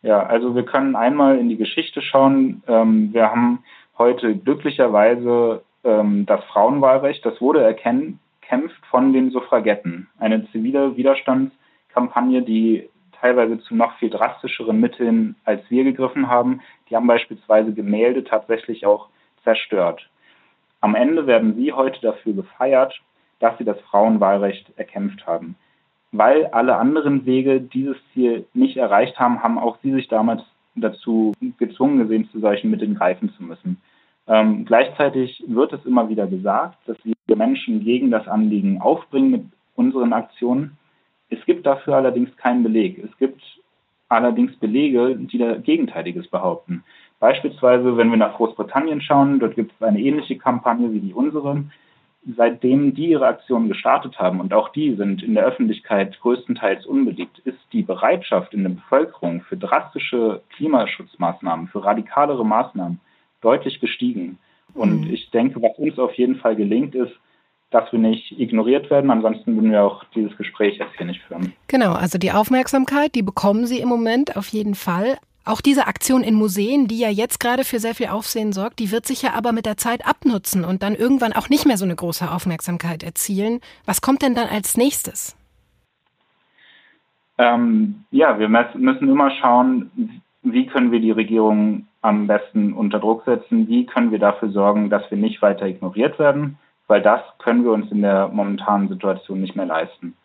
Ja, 0.00 0.22
also 0.22 0.54
wir 0.54 0.64
können 0.64 0.96
einmal 0.96 1.36
in 1.38 1.50
die 1.50 1.58
Geschichte 1.58 2.00
schauen. 2.00 2.62
Ähm, 2.66 3.12
wir 3.12 3.30
haben 3.30 3.62
heute 3.98 4.34
glücklicherweise 4.34 5.62
ähm, 5.84 6.24
das 6.24 6.42
Frauenwahlrecht, 6.44 7.26
das 7.26 7.38
wurde 7.42 7.62
erkämpft 7.62 8.86
von 8.90 9.12
den 9.12 9.32
Suffragetten. 9.32 10.08
Eine 10.18 10.50
zivile 10.50 10.96
Widerstandskampagne, 10.96 12.40
die 12.40 12.88
teilweise 13.20 13.58
zu 13.60 13.74
noch 13.74 13.96
viel 13.98 14.10
drastischeren 14.10 14.80
Mitteln, 14.80 15.36
als 15.44 15.62
wir 15.70 15.84
gegriffen 15.84 16.28
haben. 16.28 16.60
Die 16.88 16.96
haben 16.96 17.06
beispielsweise 17.06 17.72
Gemälde 17.72 18.24
tatsächlich 18.24 18.86
auch 18.86 19.08
zerstört. 19.44 20.08
Am 20.80 20.94
Ende 20.94 21.26
werden 21.26 21.56
sie 21.56 21.72
heute 21.72 22.00
dafür 22.00 22.34
gefeiert, 22.34 23.00
dass 23.40 23.56
sie 23.58 23.64
das 23.64 23.80
Frauenwahlrecht 23.82 24.72
erkämpft 24.76 25.26
haben. 25.26 25.56
Weil 26.12 26.46
alle 26.46 26.76
anderen 26.76 27.26
Wege 27.26 27.60
dieses 27.60 27.96
Ziel 28.12 28.46
nicht 28.54 28.76
erreicht 28.76 29.18
haben, 29.18 29.42
haben 29.42 29.58
auch 29.58 29.78
sie 29.82 29.92
sich 29.92 30.08
damals 30.08 30.42
dazu 30.76 31.32
gezwungen 31.58 31.98
gesehen, 31.98 32.28
zu 32.30 32.40
solchen 32.40 32.70
Mitteln 32.70 32.94
greifen 32.94 33.30
zu 33.36 33.42
müssen. 33.42 33.80
Ähm, 34.26 34.64
gleichzeitig 34.64 35.42
wird 35.46 35.72
es 35.72 35.84
immer 35.84 36.08
wieder 36.08 36.26
gesagt, 36.26 36.76
dass 36.86 36.96
wir 37.04 37.36
Menschen 37.36 37.84
gegen 37.84 38.10
das 38.10 38.28
Anliegen 38.28 38.80
aufbringen 38.80 39.30
mit 39.30 39.44
unseren 39.74 40.12
Aktionen. 40.12 40.76
Es 41.30 41.44
gibt 41.44 41.66
dafür 41.66 41.96
allerdings 41.96 42.34
keinen 42.36 42.62
Beleg. 42.62 42.98
Es 42.98 43.16
gibt 43.18 43.42
allerdings 44.08 44.56
Belege, 44.56 45.16
die 45.16 45.38
da 45.38 45.56
Gegenteiliges 45.56 46.28
behaupten. 46.28 46.84
Beispielsweise, 47.20 47.96
wenn 47.96 48.10
wir 48.10 48.16
nach 48.16 48.36
Großbritannien 48.36 49.00
schauen, 49.00 49.40
dort 49.40 49.56
gibt 49.56 49.72
es 49.72 49.86
eine 49.86 50.00
ähnliche 50.00 50.38
Kampagne 50.38 50.92
wie 50.92 51.00
die 51.00 51.12
unsere. 51.12 51.64
Seitdem 52.36 52.94
die 52.94 53.10
ihre 53.10 53.26
Aktionen 53.26 53.68
gestartet 53.68 54.18
haben, 54.18 54.40
und 54.40 54.52
auch 54.52 54.70
die 54.70 54.94
sind 54.94 55.22
in 55.22 55.34
der 55.34 55.44
Öffentlichkeit 55.44 56.18
größtenteils 56.20 56.86
unbeliebt, 56.86 57.38
ist 57.40 57.58
die 57.72 57.82
Bereitschaft 57.82 58.54
in 58.54 58.62
der 58.62 58.70
Bevölkerung 58.70 59.42
für 59.42 59.56
drastische 59.56 60.42
Klimaschutzmaßnahmen, 60.56 61.68
für 61.68 61.84
radikalere 61.84 62.44
Maßnahmen 62.44 63.00
deutlich 63.40 63.80
gestiegen. 63.80 64.38
Und 64.74 65.06
mhm. 65.06 65.12
ich 65.12 65.30
denke, 65.30 65.62
was 65.62 65.78
uns 65.78 65.98
auf 65.98 66.14
jeden 66.14 66.36
Fall 66.36 66.56
gelingt, 66.56 66.94
ist, 66.94 67.12
dass 67.70 67.92
wir 67.92 67.98
nicht 67.98 68.38
ignoriert 68.38 68.90
werden. 68.90 69.10
Ansonsten 69.10 69.56
würden 69.56 69.72
wir 69.72 69.84
auch 69.84 70.04
dieses 70.14 70.36
Gespräch 70.36 70.78
jetzt 70.78 70.96
hier 70.96 71.06
nicht 71.06 71.22
führen. 71.22 71.52
Genau, 71.66 71.92
also 71.92 72.18
die 72.18 72.32
Aufmerksamkeit, 72.32 73.14
die 73.14 73.22
bekommen 73.22 73.66
Sie 73.66 73.80
im 73.80 73.88
Moment 73.88 74.36
auf 74.36 74.48
jeden 74.48 74.74
Fall. 74.74 75.18
Auch 75.44 75.60
diese 75.60 75.86
Aktion 75.86 76.22
in 76.22 76.34
Museen, 76.34 76.88
die 76.88 76.98
ja 76.98 77.08
jetzt 77.08 77.40
gerade 77.40 77.64
für 77.64 77.78
sehr 77.78 77.94
viel 77.94 78.08
Aufsehen 78.08 78.52
sorgt, 78.52 78.78
die 78.80 78.90
wird 78.90 79.06
sich 79.06 79.22
ja 79.22 79.32
aber 79.34 79.52
mit 79.52 79.64
der 79.64 79.78
Zeit 79.78 80.06
abnutzen 80.06 80.64
und 80.64 80.82
dann 80.82 80.94
irgendwann 80.94 81.32
auch 81.32 81.48
nicht 81.48 81.66
mehr 81.66 81.78
so 81.78 81.84
eine 81.84 81.96
große 81.96 82.30
Aufmerksamkeit 82.30 83.02
erzielen. 83.02 83.60
Was 83.86 84.02
kommt 84.02 84.22
denn 84.22 84.34
dann 84.34 84.48
als 84.48 84.76
nächstes? 84.76 85.36
Ähm, 87.38 88.04
ja, 88.10 88.38
wir 88.38 88.48
müssen 88.48 89.08
immer 89.08 89.30
schauen, 89.30 90.20
wie 90.42 90.66
können 90.66 90.90
wir 90.90 91.00
die 91.00 91.12
Regierung 91.12 91.86
am 92.02 92.26
besten 92.26 92.72
unter 92.72 92.98
Druck 92.98 93.24
setzen, 93.24 93.68
wie 93.68 93.86
können 93.86 94.10
wir 94.10 94.18
dafür 94.18 94.50
sorgen, 94.50 94.90
dass 94.90 95.10
wir 95.10 95.18
nicht 95.18 95.40
weiter 95.40 95.66
ignoriert 95.66 96.18
werden 96.18 96.58
weil 96.88 97.02
das 97.02 97.20
können 97.38 97.64
wir 97.64 97.72
uns 97.72 97.90
in 97.92 98.02
der 98.02 98.28
momentanen 98.28 98.88
Situation 98.88 99.40
nicht 99.40 99.54
mehr 99.54 99.66
leisten. 99.66 100.16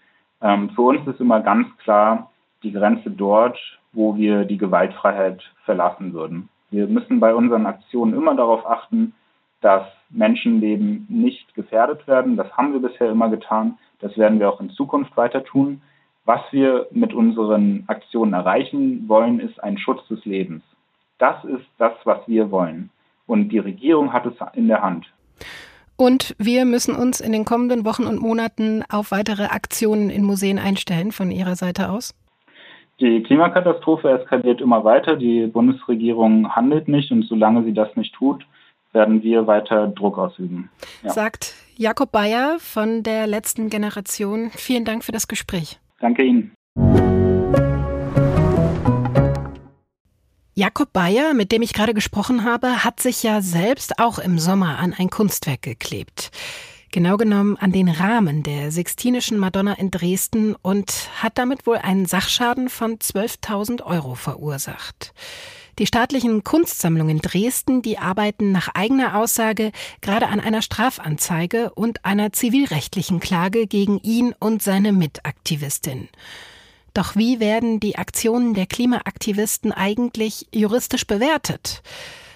Ähm, 0.42 0.72
für 0.72 0.82
uns 0.82 1.08
ist 1.08 1.20
immer 1.20 1.42
ganz 1.42 1.68
klar 1.78 2.32
die 2.64 2.72
Grenze 2.72 3.12
dort, 3.12 3.60
wo 3.92 4.16
wir 4.16 4.46
die 4.46 4.58
Gewaltfreiheit 4.58 5.42
verlassen 5.66 6.14
würden. 6.14 6.50
Wir 6.72 6.88
müssen 6.88 7.20
bei 7.20 7.36
unseren 7.36 7.68
Aktionen 7.68 8.16
immer 8.16 8.36
darauf 8.36 8.66
achten, 8.66 9.14
dass 9.62 9.84
Menschenleben 10.10 11.06
nicht 11.10 11.54
gefährdet 11.54 12.08
werden. 12.08 12.36
Das 12.36 12.52
haben 12.58 12.74
wir 12.74 12.82
bisher 12.82 13.12
immer 13.12 13.30
getan. 13.30 13.78
Das 14.00 14.18
werden 14.18 14.40
wir 14.40 14.50
auch 14.50 14.60
in 14.60 14.72
Zukunft 14.72 15.16
weiter 15.16 15.44
tun. 15.44 15.82
Was 16.26 16.42
wir 16.52 16.88
mit 16.92 17.14
unseren 17.14 17.84
Aktionen 17.88 18.34
erreichen 18.34 19.08
wollen, 19.08 19.40
ist 19.40 19.62
ein 19.64 19.78
Schutz 19.78 20.06
des 20.08 20.24
Lebens. 20.26 20.64
Das 21.18 21.44
ist 21.44 21.66
das, 21.78 21.94
was 22.06 22.20
wir 22.28 22.50
wollen. 22.50 22.90
Und 23.28 23.50
die 23.50 23.60
Regierung 23.60 24.14
hat 24.14 24.26
es 24.26 24.34
in 24.54 24.68
der 24.68 24.82
Hand. 24.82 25.06
Und 25.96 26.36
wir 26.38 26.66
müssen 26.66 26.96
uns 26.96 27.20
in 27.20 27.32
den 27.32 27.46
kommenden 27.46 27.86
Wochen 27.86 28.06
und 28.06 28.20
Monaten 28.20 28.84
auf 28.90 29.12
weitere 29.12 29.46
Aktionen 29.46 30.10
in 30.10 30.24
Museen 30.24 30.60
einstellen 30.60 31.12
von 31.12 31.32
Ihrer 31.32 31.56
Seite 31.56 31.90
aus? 31.90 32.16
Die 33.00 33.24
Klimakatastrophe 33.24 34.10
eskaliert 34.10 34.62
immer 34.62 34.84
weiter. 34.84 35.16
Die 35.16 35.48
Bundesregierung 35.48 36.56
handelt 36.56 36.88
nicht 36.88 37.12
und 37.12 37.24
solange 37.24 37.64
sie 37.64 37.74
das 37.74 37.96
nicht 37.96 38.14
tut, 38.16 38.46
werden 38.92 39.24
wir 39.24 39.48
weiter 39.48 39.88
Druck 39.88 40.18
ausüben. 40.18 40.70
Ja. 41.04 41.10
Sagt 41.10 41.56
Jakob 41.76 42.12
Bayer 42.12 42.58
von 42.60 43.04
der 43.04 43.28
letzten 43.28 43.70
Generation. 43.70 44.52
Vielen 44.52 44.86
Dank 44.86 45.04
für 45.04 45.12
das 45.12 45.28
Gespräch. 45.28 45.80
Danke 46.00 46.24
Ihnen. 46.24 46.54
Jakob 50.56 50.94
Bayer, 50.94 51.34
mit 51.34 51.52
dem 51.52 51.64
ich 51.64 51.74
gerade 51.74 51.96
gesprochen 51.96 52.44
habe, 52.44 52.84
hat 52.84 53.00
sich 53.00 53.24
ja 53.24 53.42
selbst 53.42 53.98
auch 53.98 54.20
im 54.20 54.38
Sommer 54.38 54.78
an 54.78 54.94
ein 54.94 55.10
Kunstwerk 55.10 55.64
geklebt. 55.64 56.30
Genau 56.92 57.18
genommen 57.18 57.58
an 57.58 57.72
den 57.72 57.90
Rahmen 57.90 58.44
der 58.44 58.72
Sixtinischen 58.72 59.40
Madonna 59.40 59.74
in 59.74 59.90
Dresden 59.90 60.54
und 60.54 61.10
hat 61.24 61.40
damit 61.40 61.66
wohl 61.66 61.78
einen 61.78 62.06
Sachschaden 62.06 62.70
von 62.70 63.00
12.000 63.00 63.82
Euro 63.82 64.14
verursacht. 64.14 65.16
Die 65.80 65.88
staatlichen 65.88 66.44
Kunstsammlungen 66.44 67.18
Dresden, 67.18 67.82
die 67.82 67.98
arbeiten 67.98 68.52
nach 68.52 68.70
eigener 68.76 69.18
Aussage 69.18 69.72
gerade 70.02 70.28
an 70.28 70.40
einer 70.40 70.62
Strafanzeige 70.62 71.72
und 71.74 72.06
einer 72.06 72.32
zivilrechtlichen 72.32 73.20
Klage 73.20 73.66
gegen 73.66 73.98
ihn 74.02 74.36
und 74.40 74.62
seine 74.62 74.94
Mitaktivistin. 74.94 76.10
Doch 76.94 77.16
wie 77.16 77.40
werden 77.40 77.80
die 77.80 77.98
Aktionen 77.98 78.54
der 78.54 78.68
Klimaaktivisten 78.68 79.72
eigentlich 79.72 80.48
juristisch 80.54 81.08
bewertet? 81.08 81.82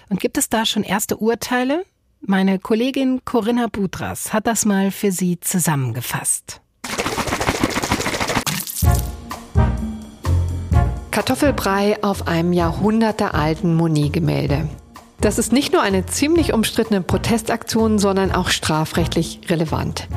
Und 0.08 0.20
gibt 0.20 0.36
es 0.36 0.48
da 0.48 0.66
schon 0.66 0.82
erste 0.82 1.16
Urteile? 1.16 1.84
Meine 2.20 2.58
Kollegin 2.58 3.20
Corinna 3.24 3.68
Budras 3.68 4.32
hat 4.32 4.48
das 4.48 4.64
mal 4.64 4.90
für 4.90 5.12
Sie 5.12 5.38
zusammengefasst. 5.38 6.60
Kartoffelbrei 11.12 12.02
auf 12.02 12.26
einem 12.26 12.52
jahrhundertealten 12.52 13.76
Monet-Gemälde. 13.76 14.68
Das 15.20 15.38
ist 15.38 15.52
nicht 15.52 15.72
nur 15.72 15.82
eine 15.82 16.06
ziemlich 16.06 16.52
umstrittene 16.52 17.02
Protestaktion, 17.02 17.98
sondern 17.98 18.32
auch 18.32 18.48
strafrechtlich 18.48 19.40
relevant. 19.48 20.08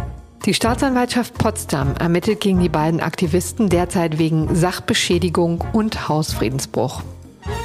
Die 0.45 0.56
Staatsanwaltschaft 0.56 1.38
Potsdam 1.38 1.93
ermittelt 1.99 2.41
gegen 2.41 2.60
die 2.60 2.69
beiden 2.69 2.99
Aktivisten 2.99 3.69
derzeit 3.69 4.17
wegen 4.17 4.56
Sachbeschädigung 4.56 5.63
und 5.71 6.10
Hausfriedensbruch. 6.10 7.04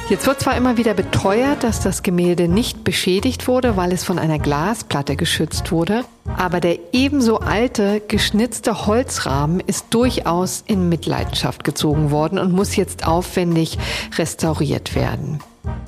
Jetzt 0.09 0.27
wird 0.27 0.39
zwar 0.39 0.55
immer 0.55 0.77
wieder 0.77 0.93
beteuert, 0.93 1.63
dass 1.63 1.79
das 1.79 2.03
Gemälde 2.03 2.47
nicht 2.47 2.83
beschädigt 2.83 3.47
wurde, 3.47 3.77
weil 3.77 3.91
es 3.91 4.03
von 4.03 4.19
einer 4.19 4.37
Glasplatte 4.37 5.15
geschützt 5.15 5.71
wurde, 5.71 6.05
aber 6.37 6.59
der 6.59 6.77
ebenso 6.93 7.39
alte, 7.39 7.99
geschnitzte 8.07 8.85
Holzrahmen 8.85 9.59
ist 9.59 9.87
durchaus 9.89 10.63
in 10.67 10.87
Mitleidenschaft 10.87 11.63
gezogen 11.63 12.11
worden 12.11 12.37
und 12.37 12.51
muss 12.51 12.75
jetzt 12.75 13.07
aufwendig 13.07 13.79
restauriert 14.19 14.93
werden. 14.93 15.39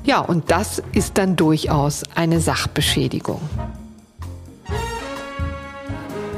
Ja, 0.04 0.18
und 0.18 0.50
das 0.50 0.82
ist 0.92 1.18
dann 1.18 1.36
durchaus 1.36 2.02
eine 2.16 2.40
Sachbeschädigung 2.40 3.40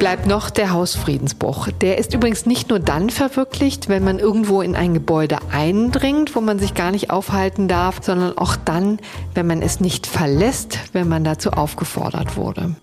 bleibt 0.03 0.27
noch 0.27 0.49
der 0.49 0.73
Hausfriedensbruch. 0.73 1.69
Der 1.79 1.97
ist 1.97 2.13
übrigens 2.13 2.45
nicht 2.45 2.67
nur 2.67 2.79
dann 2.79 3.09
verwirklicht, 3.09 3.87
wenn 3.87 4.03
man 4.03 4.19
irgendwo 4.19 4.61
in 4.61 4.75
ein 4.75 4.93
Gebäude 4.93 5.37
eindringt, 5.49 6.35
wo 6.35 6.41
man 6.41 6.59
sich 6.59 6.73
gar 6.73 6.91
nicht 6.91 7.09
aufhalten 7.09 7.69
darf, 7.69 7.99
sondern 8.01 8.37
auch 8.37 8.57
dann, 8.57 8.99
wenn 9.33 9.47
man 9.47 9.61
es 9.61 9.79
nicht 9.79 10.05
verlässt, 10.05 10.77
wenn 10.91 11.07
man 11.07 11.23
dazu 11.23 11.51
aufgefordert 11.51 12.35
wurde. 12.35 12.75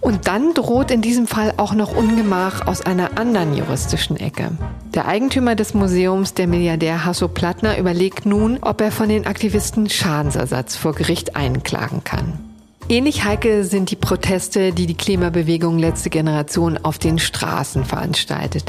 Und 0.00 0.28
dann 0.28 0.54
droht 0.54 0.92
in 0.92 1.02
diesem 1.02 1.26
Fall 1.26 1.54
auch 1.56 1.74
noch 1.74 1.96
Ungemach 1.96 2.68
aus 2.68 2.82
einer 2.82 3.18
anderen 3.18 3.56
juristischen 3.56 4.16
Ecke. 4.16 4.52
Der 4.94 5.08
Eigentümer 5.08 5.56
des 5.56 5.74
Museums, 5.74 6.34
der 6.34 6.46
Milliardär 6.46 7.04
Hasso 7.04 7.26
Plattner, 7.26 7.78
überlegt 7.78 8.26
nun, 8.26 8.58
ob 8.60 8.80
er 8.80 8.92
von 8.92 9.08
den 9.08 9.26
Aktivisten 9.26 9.90
Schadensersatz 9.90 10.76
vor 10.76 10.94
Gericht 10.94 11.34
einklagen 11.34 12.04
kann. 12.04 12.49
Ähnlich 12.90 13.22
heikel 13.22 13.62
sind 13.62 13.92
die 13.92 13.96
Proteste, 13.96 14.72
die 14.72 14.86
die 14.86 14.96
Klimabewegung 14.96 15.78
letzte 15.78 16.10
Generation 16.10 16.76
auf 16.76 16.98
den 16.98 17.20
Straßen 17.20 17.84
veranstaltet. 17.84 18.64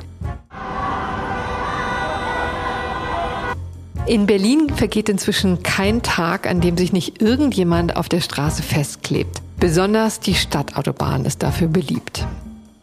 In 4.05 4.27
Berlin 4.27 4.69
vergeht 4.75 5.09
inzwischen 5.09 5.63
kein 5.63 6.03
Tag, 6.03 6.47
an 6.47 6.61
dem 6.61 6.77
sich 6.77 6.93
nicht 6.93 7.19
irgendjemand 7.19 7.95
auf 7.95 8.09
der 8.09 8.21
Straße 8.21 8.61
festklebt. 8.61 9.41
Besonders 9.59 10.19
die 10.19 10.35
Stadtautobahn 10.35 11.25
ist 11.25 11.41
dafür 11.41 11.67
beliebt. 11.67 12.27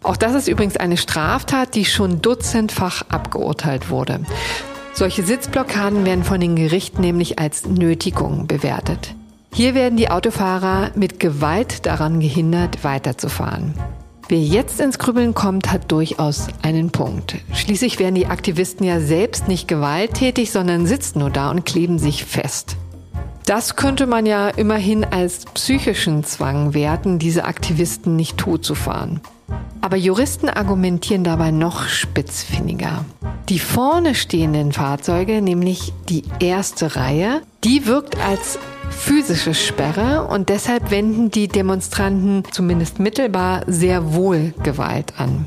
Auch 0.03 0.17
das 0.17 0.35
ist 0.35 0.49
übrigens 0.49 0.77
eine 0.77 0.97
Straftat, 0.97 1.77
die 1.77 1.85
schon 1.85 2.21
dutzendfach 2.21 3.03
abgeurteilt 3.11 3.91
wurde. 3.91 4.23
Solche 4.93 5.23
Sitzblockaden 5.23 6.05
werden 6.05 6.25
von 6.25 6.41
den 6.41 6.57
Gerichten 6.57 7.01
nämlich 7.01 7.39
als 7.39 7.65
Nötigung 7.65 8.49
bewertet. 8.49 9.15
Hier 9.53 9.75
werden 9.75 9.97
die 9.97 10.11
Autofahrer 10.11 10.91
mit 10.95 11.19
Gewalt 11.21 11.87
daran 11.87 12.21
gehindert, 12.21 12.85
weiterzufahren. 12.85 13.75
Wer 14.29 14.41
jetzt 14.41 14.79
ins 14.79 14.99
Grübeln 14.99 15.33
kommt, 15.33 15.73
hat 15.73 15.91
durchaus 15.91 16.49
einen 16.61 16.91
Punkt. 16.91 17.37
Schließlich 17.55 17.99
werden 17.99 18.15
die 18.15 18.27
Aktivisten 18.27 18.87
ja 18.87 19.01
selbst 19.01 19.49
nicht 19.49 19.69
gewalttätig, 19.69 20.51
sondern 20.51 20.87
sitzen 20.87 21.21
nur 21.21 21.31
da 21.31 21.51
und 21.51 21.65
kleben 21.65 21.99
sich 21.99 22.27
fest. 22.27 22.77
Das 23.47 23.77
könnte 23.77 24.07
man 24.07 24.27
ja 24.27 24.51
immerhin 24.51 25.07
als 25.07 25.47
psychischen 25.47 26.25
Zwang 26.25 26.75
werten, 26.75 27.19
diese 27.19 27.47
Aktivisten 27.47 28.15
nicht 28.15 28.37
totzufahren. 28.37 29.21
Aber 29.81 29.97
Juristen 29.97 30.51
argumentieren 30.51 31.25
dabei 31.25 31.51
noch 31.51 31.89
spitzfindiger. 31.89 33.07
Die 33.49 33.59
vorne 33.59 34.15
stehenden 34.15 34.73
Fahrzeuge, 34.73 35.41
nämlich 35.41 35.95
die 36.11 36.25
erste 36.41 36.97
Reihe, 36.97 37.41
die 37.65 37.87
wirkt 37.87 38.19
als 38.21 38.59
physische 38.91 39.55
Sperre 39.55 40.27
und 40.29 40.49
deshalb 40.49 40.91
wenden 40.91 41.31
die 41.31 41.49
Demonstranten 41.49 42.43
zumindest 42.51 42.99
mittelbar 42.99 43.63
sehr 43.67 44.15
wohl 44.15 44.55
Gewalt 44.63 45.15
an. 45.19 45.47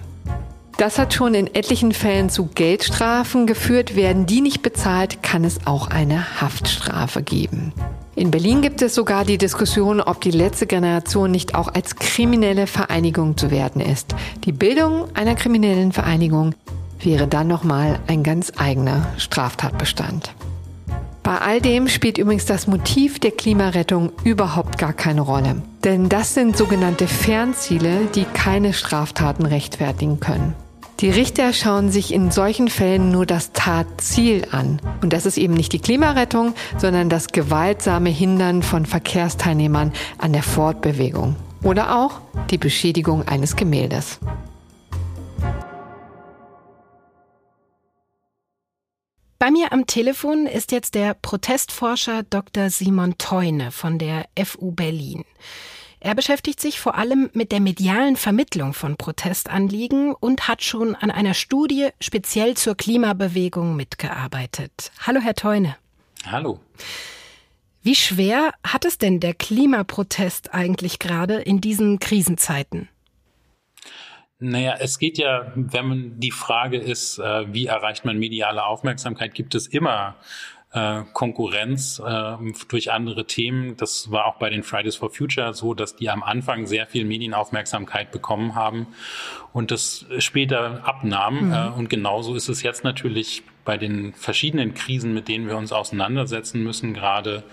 Das 0.78 0.98
hat 0.98 1.14
schon 1.14 1.36
in 1.36 1.54
etlichen 1.54 1.92
Fällen 1.92 2.30
zu 2.30 2.48
Geldstrafen 2.48 3.46
geführt. 3.46 3.96
Werden 3.96 4.26
die 4.26 4.42
nicht 4.42 4.64
bezahlt, 4.64 5.22
kann 5.22 5.44
es 5.44 5.68
auch 5.68 5.88
eine 5.90 6.42
Haftstrafe 6.42 7.22
geben. 7.22 7.72
In 8.16 8.32
Berlin 8.32 8.62
gibt 8.62 8.82
es 8.82 8.96
sogar 8.96 9.24
die 9.24 9.38
Diskussion, 9.38 10.02
ob 10.02 10.22
die 10.22 10.32
letzte 10.32 10.66
Generation 10.66 11.30
nicht 11.30 11.54
auch 11.54 11.68
als 11.68 11.98
kriminelle 11.98 12.66
Vereinigung 12.66 13.38
zu 13.38 13.52
werden 13.52 13.80
ist. 13.80 14.16
Die 14.44 14.52
Bildung 14.52 15.06
einer 15.14 15.36
kriminellen 15.36 15.92
Vereinigung 15.92 16.56
wäre 17.00 17.28
dann 17.28 17.48
nochmal 17.48 18.00
ein 18.08 18.24
ganz 18.24 18.52
eigener 18.58 19.08
Straftatbestand. 19.18 20.34
Bei 21.32 21.38
all 21.38 21.62
dem 21.62 21.88
spielt 21.88 22.18
übrigens 22.18 22.44
das 22.44 22.68
Motiv 22.68 23.18
der 23.18 23.32
Klimarettung 23.32 24.12
überhaupt 24.26 24.78
gar 24.78 24.92
keine 24.92 25.22
Rolle. 25.22 25.62
Denn 25.82 26.10
das 26.10 26.34
sind 26.34 26.58
sogenannte 26.58 27.08
Fernziele, 27.08 28.10
die 28.14 28.26
keine 28.26 28.74
Straftaten 28.74 29.46
rechtfertigen 29.46 30.20
können. 30.20 30.56
Die 31.00 31.10
Richter 31.10 31.54
schauen 31.54 31.90
sich 31.90 32.14
in 32.14 32.32
solchen 32.32 32.68
Fällen 32.68 33.14
nur 33.14 33.26
das 33.26 33.54
Tatziel 33.54 34.46
an. 34.52 34.82
Und 35.02 35.14
das 35.14 35.26
ist 35.26 35.38
eben 35.38 35.54
nicht 35.54 35.72
die 35.72 35.80
Klimarettung, 35.80 36.54
sondern 36.78 37.08
das 37.08 37.30
gewaltsame 37.30 38.10
Hindern 38.10 38.62
von 38.62 38.86
Verkehrsteilnehmern 38.86 39.94
an 40.18 40.34
der 40.34 40.44
Fortbewegung. 40.44 41.38
Oder 41.64 41.96
auch 41.98 42.20
die 42.50 42.58
Beschädigung 42.58 43.26
eines 43.26 43.56
Gemäldes. 43.56 44.20
Bei 49.42 49.50
mir 49.50 49.72
am 49.72 49.88
Telefon 49.88 50.46
ist 50.46 50.72
jetzt 50.72 50.94
der 50.94 51.16
Protestforscher 51.16 52.22
Dr. 52.22 52.70
Simon 52.70 53.18
Teune 53.18 53.72
von 53.72 53.98
der 53.98 54.28
FU 54.38 54.72
Berlin. 54.72 55.26
Er 56.00 56.14
beschäftigt 56.14 56.60
sich 56.60 56.80
vor 56.80 56.94
allem 56.94 57.32
mit 57.34 57.52
der 57.52 57.60
medialen 57.60 58.18
Vermittlung 58.18 58.76
von 58.76 58.98
Protestanliegen 58.98 60.14
und 60.14 60.48
hat 60.48 60.62
schon 60.62 60.94
an 60.94 61.10
einer 61.10 61.34
Studie 61.34 61.90
speziell 62.00 62.56
zur 62.56 62.78
Klimabewegung 62.78 63.76
mitgearbeitet. 63.76 64.92
Hallo, 65.08 65.22
Herr 65.22 65.34
Teune. 65.34 65.76
Hallo. 66.28 66.60
Wie 67.82 67.96
schwer 67.96 68.54
hat 68.64 68.86
es 68.86 69.00
denn 69.00 69.20
der 69.20 69.34
Klimaprotest 69.34 70.54
eigentlich 70.54 71.00
gerade 71.00 71.38
in 71.38 71.62
diesen 71.62 71.98
Krisenzeiten? 71.98 72.90
Naja, 74.44 74.76
es 74.80 74.98
geht 74.98 75.20
ja, 75.20 75.52
wenn 75.56 75.88
man 75.88 76.20
die 76.20 76.32
Frage 76.32 76.78
ist, 76.78 77.20
äh, 77.20 77.54
wie 77.54 77.68
erreicht 77.68 78.06
man 78.06 78.18
mediale 78.18 78.66
Aufmerksamkeit, 78.66 79.36
gibt 79.36 79.54
es 79.54 79.68
immer 79.68 80.16
äh, 80.74 81.04
Konkurrenz 81.14 82.02
äh, 82.04 82.38
durch 82.68 82.92
andere 82.92 83.28
Themen. 83.28 83.78
Das 83.78 84.10
war 84.10 84.26
auch 84.26 84.38
bei 84.38 84.50
den 84.50 84.64
Fridays 84.64 84.96
for 84.96 85.12
Future 85.12 85.54
so, 85.54 85.76
dass 85.76 85.96
die 85.96 86.10
am 86.10 86.24
Anfang 86.24 86.66
sehr 86.66 86.88
viel 86.88 87.06
Medienaufmerksamkeit 87.06 88.12
bekommen 88.12 88.56
haben 88.56 88.88
und 89.54 89.70
das 89.70 90.08
später 90.18 90.82
abnahm. 90.88 91.50
Mhm. 91.50 91.74
Und 91.78 91.90
genauso 91.92 92.34
ist 92.34 92.50
es 92.50 92.64
jetzt 92.64 92.84
natürlich 92.84 93.44
bei 93.64 93.78
den 93.78 94.14
verschiedenen 94.14 94.74
Krisen, 94.74 95.14
mit 95.14 95.28
denen 95.28 95.48
wir 95.48 95.58
uns 95.58 95.72
auseinandersetzen 95.72 96.64
müssen. 96.64 96.94
Gerade 96.94 97.44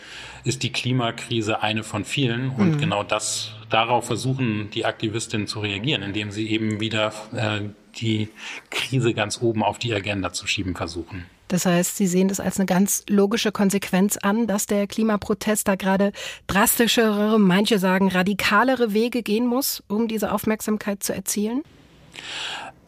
ist 0.45 0.63
die 0.63 0.73
Klimakrise 0.73 1.63
eine 1.63 1.85
von 1.85 2.05
vielen 2.05 2.51
und 2.51 2.77
mhm. 2.77 2.79
genau 2.79 3.03
das 3.03 3.53
darauf 3.69 4.07
versuchen 4.07 4.71
die 4.71 4.85
Aktivistinnen 4.87 5.47
zu 5.47 5.61
reagieren, 5.61 6.03
indem 6.03 6.31
sie 6.31 6.49
eben 6.49 6.81
wieder 6.81 7.13
äh, 7.35 7.61
die 7.97 8.29
Krise 8.71 9.13
ganz 9.13 9.43
oben 9.43 9.63
auf 9.63 9.79
die 9.79 9.93
Agenda 9.93 10.33
zu 10.33 10.47
schieben 10.47 10.75
versuchen. 10.75 11.27
Das 11.49 11.65
heißt, 11.65 11.97
Sie 11.97 12.07
sehen 12.07 12.29
das 12.29 12.41
als 12.41 12.59
eine 12.59 12.67
ganz 12.67 13.05
logische 13.09 13.53
Konsequenz 13.53 14.19
an, 14.19 14.47
dass 14.47 14.67
der 14.67 14.87
Klimaprotest 14.87 15.67
da 15.67 15.77
gerade 15.77 16.13
drastischere, 16.47 17.39
manche 17.39 17.79
sagen 17.79 18.09
radikalere 18.09 18.93
Wege 18.93 19.23
gehen 19.23 19.47
muss, 19.47 19.83
um 19.89 20.09
diese 20.09 20.31
Aufmerksamkeit 20.31 21.03
zu 21.03 21.15
erzielen? 21.15 21.63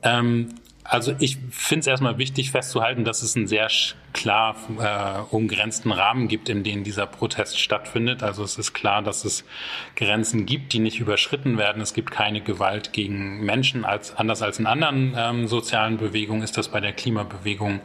Ähm, 0.02 0.50
also 0.90 1.14
ich 1.20 1.38
finde 1.50 1.81
es 1.81 1.87
erstmal 1.87 2.18
wichtig 2.18 2.50
festzuhalten, 2.50 3.05
dass 3.05 3.22
es 3.22 3.37
einen 3.37 3.46
sehr 3.46 3.68
klar 4.12 4.57
äh, 4.79 5.35
umgrenzten 5.35 5.92
Rahmen 5.92 6.29
gibt, 6.29 6.49
in 6.49 6.62
dem 6.62 6.85
dieser 6.85 7.07
Protest 7.07 7.59
stattfindet. 7.59 8.23
Also 8.23 8.42
es 8.42 8.59
ist 8.59 8.73
klar, 8.73 9.03
dass 9.03 9.25
es 9.25 9.44
Grenzen 9.96 10.46
gibt, 10.46 10.73
die 10.73 10.79
nicht 10.79 11.01
überschritten 11.01 11.59
werden. 11.59 11.81
Es 11.81 11.94
gibt 11.94 12.11
keine 12.11 12.40
Gewalt 12.40 12.92
gegen 12.92 13.44
Menschen. 13.44 13.85
Als, 13.85 14.16
anders 14.16 14.42
als 14.42 14.59
in 14.59 14.66
anderen 14.66 15.14
ähm, 15.16 15.46
sozialen 15.46 15.96
Bewegungen 15.96 16.42
ist 16.42 16.57
das 16.59 16.68
bei 16.68 16.81
der 16.81 16.92
Klimabewegung 16.92 17.81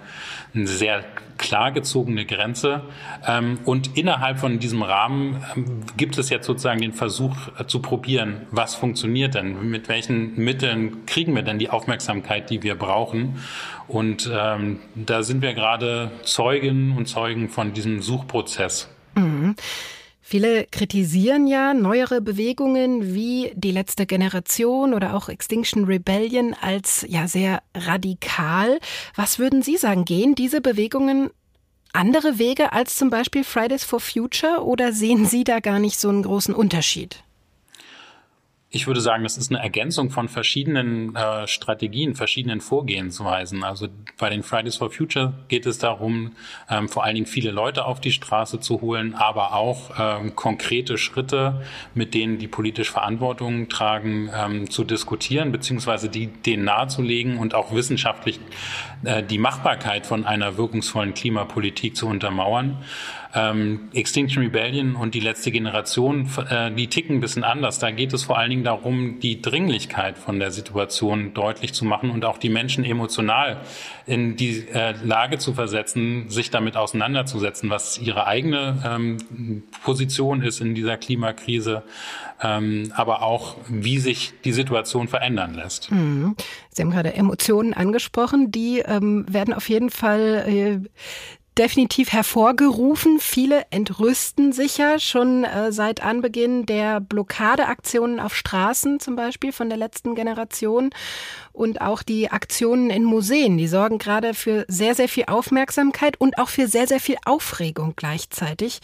eine 0.53 0.67
sehr 0.67 1.03
klar 1.37 1.71
gezogene 1.71 2.25
Grenze. 2.25 2.81
Ähm, 3.27 3.59
und 3.65 3.97
innerhalb 3.97 4.39
von 4.39 4.59
diesem 4.59 4.81
Rahmen 4.81 5.43
ähm, 5.55 5.83
gibt 5.97 6.17
es 6.17 6.29
jetzt 6.29 6.45
sozusagen 6.45 6.81
den 6.81 6.93
Versuch 6.93 7.35
äh, 7.59 7.65
zu 7.65 7.81
probieren, 7.81 8.47
was 8.51 8.75
funktioniert 8.75 9.35
denn? 9.35 9.69
Mit 9.69 9.89
welchen 9.89 10.35
Mitteln 10.35 11.05
kriegen 11.05 11.35
wir 11.35 11.43
denn 11.43 11.59
die 11.59 11.69
Aufmerksamkeit, 11.69 12.49
die 12.49 12.63
wir 12.63 12.75
brauchen? 12.75 13.39
Und 13.87 14.29
ähm, 14.33 14.79
da 14.95 15.21
sind 15.23 15.41
wir 15.41 15.53
gerade 15.53 16.11
Zeugen 16.23 16.95
und 16.97 17.07
Zeugen 17.07 17.49
von 17.49 17.73
diesem 17.73 18.01
Suchprozess. 18.01 18.89
Mhm. 19.15 19.55
Viele 20.27 20.65
kritisieren 20.65 21.45
ja 21.45 21.75
neuere 21.75 22.19
Bewegungen 22.19 23.13
wie 23.13 23.51
die 23.53 23.69
letzte 23.69 24.07
Generation 24.07 24.95
oder 24.95 25.15
auch 25.15 25.29
Extinction 25.29 25.85
Rebellion 25.85 26.55
als 26.59 27.05
ja 27.07 27.27
sehr 27.27 27.61
radikal. 27.75 28.79
Was 29.15 29.37
würden 29.37 29.61
Sie 29.61 29.77
sagen? 29.77 30.03
Gehen 30.03 30.33
diese 30.33 30.61
Bewegungen 30.61 31.29
andere 31.93 32.39
Wege 32.39 32.73
als 32.73 32.95
zum 32.95 33.11
Beispiel 33.11 33.43
Fridays 33.43 33.83
for 33.83 33.99
Future 33.99 34.63
oder 34.65 34.93
sehen 34.93 35.25
Sie 35.25 35.43
da 35.43 35.59
gar 35.59 35.77
nicht 35.77 35.99
so 35.99 36.09
einen 36.09 36.23
großen 36.23 36.55
Unterschied? 36.55 37.23
Ich 38.75 38.87
würde 38.87 38.99
sagen, 38.99 39.23
das 39.23 39.37
ist 39.37 39.51
eine 39.51 39.63
Ergänzung 39.63 40.09
von 40.09 40.27
verschiedenen 40.27 41.15
äh, 41.15 41.47
Strategien, 41.47 42.13
verschiedenen 42.13 42.59
Vorgehensweisen. 42.59 43.63
Also 43.63 43.87
bei 44.17 44.29
den 44.29 44.43
Fridays 44.43 44.75
for 44.75 44.91
Future 44.91 45.33
geht 45.47 45.65
es 45.65 45.77
darum, 45.77 46.33
ähm, 46.69 46.89
vor 46.89 47.05
allen 47.05 47.15
Dingen 47.15 47.25
viele 47.25 47.51
Leute 47.51 47.85
auf 47.85 48.01
die 48.01 48.11
Straße 48.11 48.59
zu 48.59 48.81
holen, 48.81 49.15
aber 49.15 49.53
auch 49.53 49.91
ähm, 49.97 50.35
konkrete 50.35 50.97
Schritte, 50.97 51.61
mit 51.93 52.13
denen 52.13 52.37
die 52.37 52.49
politisch 52.49 52.91
Verantwortung 52.91 53.69
tragen, 53.69 54.29
ähm, 54.35 54.69
zu 54.69 54.83
diskutieren, 54.83 55.53
beziehungsweise 55.53 56.09
die 56.09 56.27
denen 56.27 56.65
nahezulegen 56.65 57.37
und 57.37 57.55
auch 57.55 57.73
wissenschaftlich 57.73 58.41
äh, 59.05 59.23
die 59.23 59.37
Machbarkeit 59.37 60.05
von 60.05 60.25
einer 60.25 60.57
wirkungsvollen 60.57 61.13
Klimapolitik 61.13 61.95
zu 61.95 62.07
untermauern. 62.07 62.83
Ähm, 63.35 63.89
Extinction 63.93 64.43
Rebellion 64.43 64.95
und 64.95 65.13
die 65.13 65.19
letzte 65.19 65.51
Generation, 65.51 66.29
äh, 66.49 66.71
die 66.71 66.87
ticken 66.87 67.17
ein 67.17 67.19
bisschen 67.19 67.43
anders. 67.43 67.79
Da 67.79 67.91
geht 67.91 68.13
es 68.13 68.23
vor 68.23 68.37
allen 68.37 68.49
Dingen 68.49 68.63
darum, 68.63 69.19
die 69.19 69.41
Dringlichkeit 69.41 70.17
von 70.17 70.39
der 70.39 70.51
Situation 70.51 71.33
deutlich 71.33 71.73
zu 71.73 71.83
machen 71.83 72.11
und 72.11 72.23
auch 72.23 72.37
die 72.37 72.49
Menschen 72.49 72.85
emotional 72.85 73.57
in 74.05 74.37
die 74.37 74.67
äh, 74.69 74.93
Lage 75.03 75.37
zu 75.37 75.53
versetzen, 75.53 76.29
sich 76.29 76.49
damit 76.49 76.77
auseinanderzusetzen, 76.77 77.69
was 77.69 77.97
ihre 77.97 78.25
eigene 78.25 78.81
ähm, 78.85 79.63
Position 79.83 80.41
ist 80.41 80.61
in 80.61 80.73
dieser 80.73 80.95
Klimakrise, 80.95 81.83
ähm, 82.41 82.93
aber 82.95 83.21
auch, 83.21 83.57
wie 83.67 83.97
sich 83.97 84.33
die 84.45 84.53
Situation 84.53 85.07
verändern 85.07 85.55
lässt. 85.55 85.91
Mhm. 85.91 86.35
Sie 86.69 86.81
haben 86.81 86.91
gerade 86.91 87.13
Emotionen 87.13 87.73
angesprochen, 87.73 88.51
die 88.51 88.79
ähm, 88.79 89.25
werden 89.27 89.53
auf 89.53 89.67
jeden 89.69 89.89
Fall 89.89 90.45
äh, 90.47 90.79
definitiv 91.57 92.11
hervorgerufen. 92.11 93.19
Viele 93.19 93.65
entrüsten 93.69 94.51
sich 94.51 94.77
ja 94.77 94.99
schon 94.99 95.43
äh, 95.43 95.71
seit 95.71 96.03
Anbeginn 96.03 96.65
der 96.65 96.99
Blockadeaktionen 96.99 98.19
auf 98.19 98.35
Straßen 98.35 98.99
zum 98.99 99.15
Beispiel 99.15 99.51
von 99.51 99.69
der 99.69 99.77
letzten 99.77 100.15
Generation 100.15 100.89
und 101.53 101.81
auch 101.81 102.03
die 102.03 102.29
Aktionen 102.29 102.89
in 102.89 103.03
Museen. 103.03 103.57
Die 103.57 103.67
sorgen 103.67 103.97
gerade 103.97 104.33
für 104.33 104.65
sehr, 104.67 104.95
sehr 104.95 105.09
viel 105.09 105.25
Aufmerksamkeit 105.27 106.19
und 106.19 106.37
auch 106.37 106.49
für 106.49 106.67
sehr, 106.67 106.87
sehr 106.87 106.99
viel 106.99 107.17
Aufregung 107.25 107.93
gleichzeitig. 107.95 108.79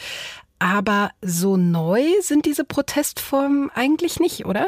Aber 0.60 1.12
so 1.22 1.58
neu 1.58 2.04
sind 2.22 2.46
diese 2.46 2.64
Protestformen 2.64 3.72
eigentlich 3.72 4.20
nicht, 4.20 4.46
oder? 4.46 4.68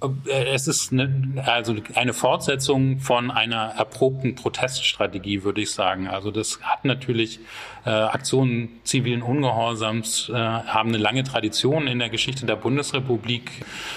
Äh, 0.00 0.54
es 0.54 0.68
ist 0.68 0.92
eine, 0.92 1.42
also 1.46 1.74
eine 1.94 2.12
Fortsetzung 2.12 3.00
von 3.00 3.30
einer 3.30 3.74
erprobten 3.76 4.34
Proteststrategie, 4.34 5.42
würde 5.42 5.62
ich 5.62 5.70
sagen. 5.70 6.08
Also 6.08 6.30
das 6.30 6.60
hat 6.62 6.84
natürlich 6.84 7.40
äh, 7.84 7.90
Aktionen 7.90 8.80
zivilen 8.84 9.22
Ungehorsams 9.22 10.28
äh, 10.28 10.34
haben 10.34 10.90
eine 10.90 10.98
lange 10.98 11.24
Tradition 11.24 11.86
in 11.86 11.98
der 11.98 12.10
Geschichte 12.10 12.46
der 12.46 12.56
Bundesrepublik, 12.56 13.50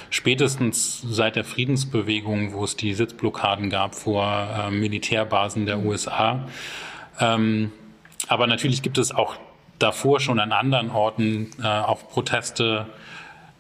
spätestens 0.09 1.01
seit 1.01 1.35
der 1.35 1.43
Friedensbewegung, 1.43 2.53
wo 2.53 2.63
es 2.63 2.75
die 2.75 2.93
Sitzblockaden 2.93 3.69
gab 3.69 3.95
vor 3.95 4.25
äh, 4.25 4.71
Militärbasen 4.71 5.65
der 5.65 5.79
USA. 5.79 6.47
Ähm, 7.19 7.71
aber 8.27 8.47
natürlich 8.47 8.81
gibt 8.81 8.97
es 8.97 9.12
auch 9.12 9.35
davor 9.79 10.19
schon 10.19 10.39
an 10.39 10.51
anderen 10.51 10.91
Orten 10.91 11.51
äh, 11.62 11.67
auch 11.67 12.07
Proteste 12.09 12.85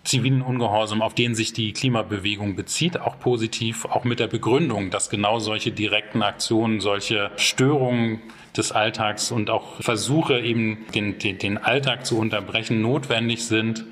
zivilen 0.09 0.41
Ungehorsam, 0.41 1.01
auf 1.01 1.13
den 1.13 1.35
sich 1.35 1.53
die 1.53 1.71
Klimabewegung 1.71 2.55
bezieht, 2.55 2.99
auch 2.99 3.19
positiv, 3.19 3.85
auch 3.85 4.03
mit 4.03 4.19
der 4.19 4.27
Begründung, 4.27 4.89
dass 4.89 5.09
genau 5.09 5.39
solche 5.39 5.71
direkten 5.71 6.23
Aktionen, 6.23 6.81
solche 6.81 7.31
Störungen 7.37 8.19
des 8.57 8.71
Alltags 8.71 9.31
und 9.31 9.49
auch 9.49 9.81
Versuche 9.81 10.39
eben 10.39 10.85
den, 10.95 11.19
den, 11.19 11.37
den 11.37 11.57
Alltag 11.57 12.05
zu 12.05 12.17
unterbrechen 12.17 12.81
notwendig 12.81 13.45
sind, 13.45 13.85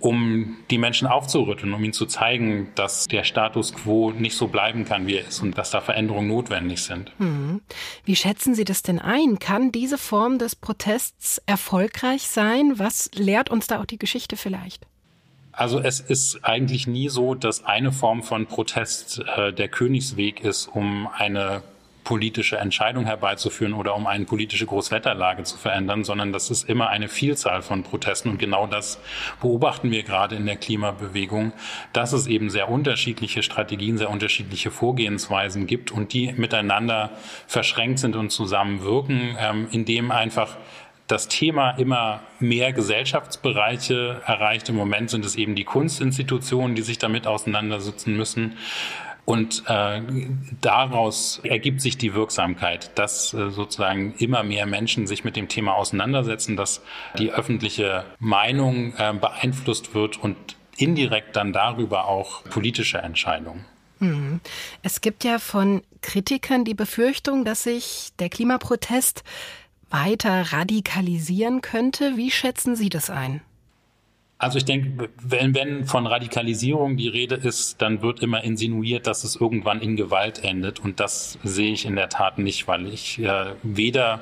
um 0.00 0.56
die 0.70 0.78
Menschen 0.78 1.06
aufzurütteln, 1.06 1.72
um 1.72 1.84
ihnen 1.84 1.92
zu 1.92 2.06
zeigen, 2.06 2.68
dass 2.74 3.06
der 3.06 3.22
Status 3.22 3.72
quo 3.72 4.10
nicht 4.10 4.34
so 4.34 4.48
bleiben 4.48 4.84
kann, 4.84 5.06
wie 5.06 5.16
er 5.16 5.28
ist 5.28 5.40
und 5.40 5.56
dass 5.56 5.70
da 5.70 5.80
Veränderungen 5.80 6.26
notwendig 6.26 6.82
sind. 6.82 7.12
Hm. 7.18 7.60
Wie 8.04 8.16
schätzen 8.16 8.54
Sie 8.54 8.64
das 8.64 8.82
denn 8.82 8.98
ein? 8.98 9.38
Kann 9.38 9.70
diese 9.70 9.98
Form 9.98 10.38
des 10.38 10.56
Protests 10.56 11.40
erfolgreich 11.46 12.22
sein? 12.22 12.78
Was 12.78 13.10
lehrt 13.14 13.50
uns 13.50 13.66
da 13.66 13.80
auch 13.80 13.86
die 13.86 13.98
Geschichte 13.98 14.36
vielleicht? 14.36 14.89
Also 15.52 15.80
es 15.80 16.00
ist 16.00 16.44
eigentlich 16.44 16.86
nie 16.86 17.08
so, 17.08 17.34
dass 17.34 17.64
eine 17.64 17.92
Form 17.92 18.22
von 18.22 18.46
Protest 18.46 19.22
äh, 19.36 19.52
der 19.52 19.68
Königsweg 19.68 20.40
ist, 20.40 20.68
um 20.68 21.08
eine 21.08 21.62
politische 22.04 22.56
Entscheidung 22.56 23.04
herbeizuführen 23.04 23.72
oder 23.72 23.94
um 23.94 24.06
eine 24.06 24.24
politische 24.24 24.66
Großwetterlage 24.66 25.44
zu 25.44 25.56
verändern, 25.56 26.02
sondern 26.02 26.32
das 26.32 26.50
ist 26.50 26.68
immer 26.68 26.88
eine 26.88 27.08
Vielzahl 27.08 27.62
von 27.62 27.82
Protesten. 27.82 28.30
Und 28.30 28.38
genau 28.38 28.66
das 28.66 28.98
beobachten 29.40 29.90
wir 29.90 30.02
gerade 30.02 30.34
in 30.34 30.46
der 30.46 30.56
Klimabewegung, 30.56 31.52
dass 31.92 32.12
es 32.12 32.26
eben 32.26 32.50
sehr 32.50 32.68
unterschiedliche 32.68 33.42
Strategien, 33.42 33.98
sehr 33.98 34.10
unterschiedliche 34.10 34.70
Vorgehensweisen 34.70 35.66
gibt 35.66 35.92
und 35.92 36.12
die 36.12 36.32
miteinander 36.32 37.10
verschränkt 37.46 37.98
sind 37.98 38.16
und 38.16 38.30
zusammenwirken, 38.30 39.36
ähm, 39.38 39.68
indem 39.70 40.10
einfach 40.10 40.56
das 41.10 41.28
Thema 41.28 41.70
immer 41.72 42.20
mehr 42.38 42.72
Gesellschaftsbereiche 42.72 44.22
erreicht. 44.24 44.68
Im 44.68 44.76
Moment 44.76 45.10
sind 45.10 45.24
es 45.24 45.36
eben 45.36 45.54
die 45.54 45.64
Kunstinstitutionen, 45.64 46.76
die 46.76 46.82
sich 46.82 46.98
damit 46.98 47.26
auseinandersetzen 47.26 48.16
müssen. 48.16 48.56
Und 49.24 49.64
äh, 49.68 50.00
daraus 50.60 51.40
ergibt 51.44 51.80
sich 51.80 51.96
die 51.96 52.14
Wirksamkeit, 52.14 52.98
dass 52.98 53.32
äh, 53.32 53.50
sozusagen 53.50 54.14
immer 54.18 54.42
mehr 54.42 54.66
Menschen 54.66 55.06
sich 55.06 55.24
mit 55.24 55.36
dem 55.36 55.48
Thema 55.48 55.74
auseinandersetzen, 55.74 56.56
dass 56.56 56.82
die 57.18 57.30
öffentliche 57.30 58.04
Meinung 58.18 58.94
äh, 58.96 59.12
beeinflusst 59.12 59.94
wird 59.94 60.16
und 60.20 60.36
indirekt 60.76 61.36
dann 61.36 61.52
darüber 61.52 62.06
auch 62.06 62.42
politische 62.44 62.98
Entscheidungen. 62.98 63.64
Mhm. 64.00 64.40
Es 64.82 65.00
gibt 65.00 65.24
ja 65.24 65.38
von 65.38 65.82
Kritikern 66.00 66.64
die 66.64 66.74
Befürchtung, 66.74 67.44
dass 67.44 67.64
sich 67.64 68.08
der 68.18 68.30
Klimaprotest 68.30 69.22
weiter 69.90 70.52
radikalisieren 70.52 71.60
könnte. 71.60 72.16
Wie 72.16 72.30
schätzen 72.30 72.76
Sie 72.76 72.88
das 72.88 73.10
ein? 73.10 73.42
Also 74.38 74.56
ich 74.56 74.64
denke, 74.64 75.10
wenn, 75.22 75.54
wenn 75.54 75.84
von 75.84 76.06
Radikalisierung 76.06 76.96
die 76.96 77.08
Rede 77.08 77.34
ist, 77.34 77.82
dann 77.82 78.00
wird 78.00 78.20
immer 78.20 78.42
insinuiert, 78.42 79.06
dass 79.06 79.22
es 79.22 79.36
irgendwann 79.36 79.82
in 79.82 79.96
Gewalt 79.96 80.42
endet. 80.42 80.80
Und 80.80 80.98
das 80.98 81.38
sehe 81.44 81.74
ich 81.74 81.84
in 81.84 81.94
der 81.94 82.08
Tat 82.08 82.38
nicht, 82.38 82.66
weil 82.66 82.86
ich 82.86 83.18
äh, 83.18 83.54
weder 83.62 84.20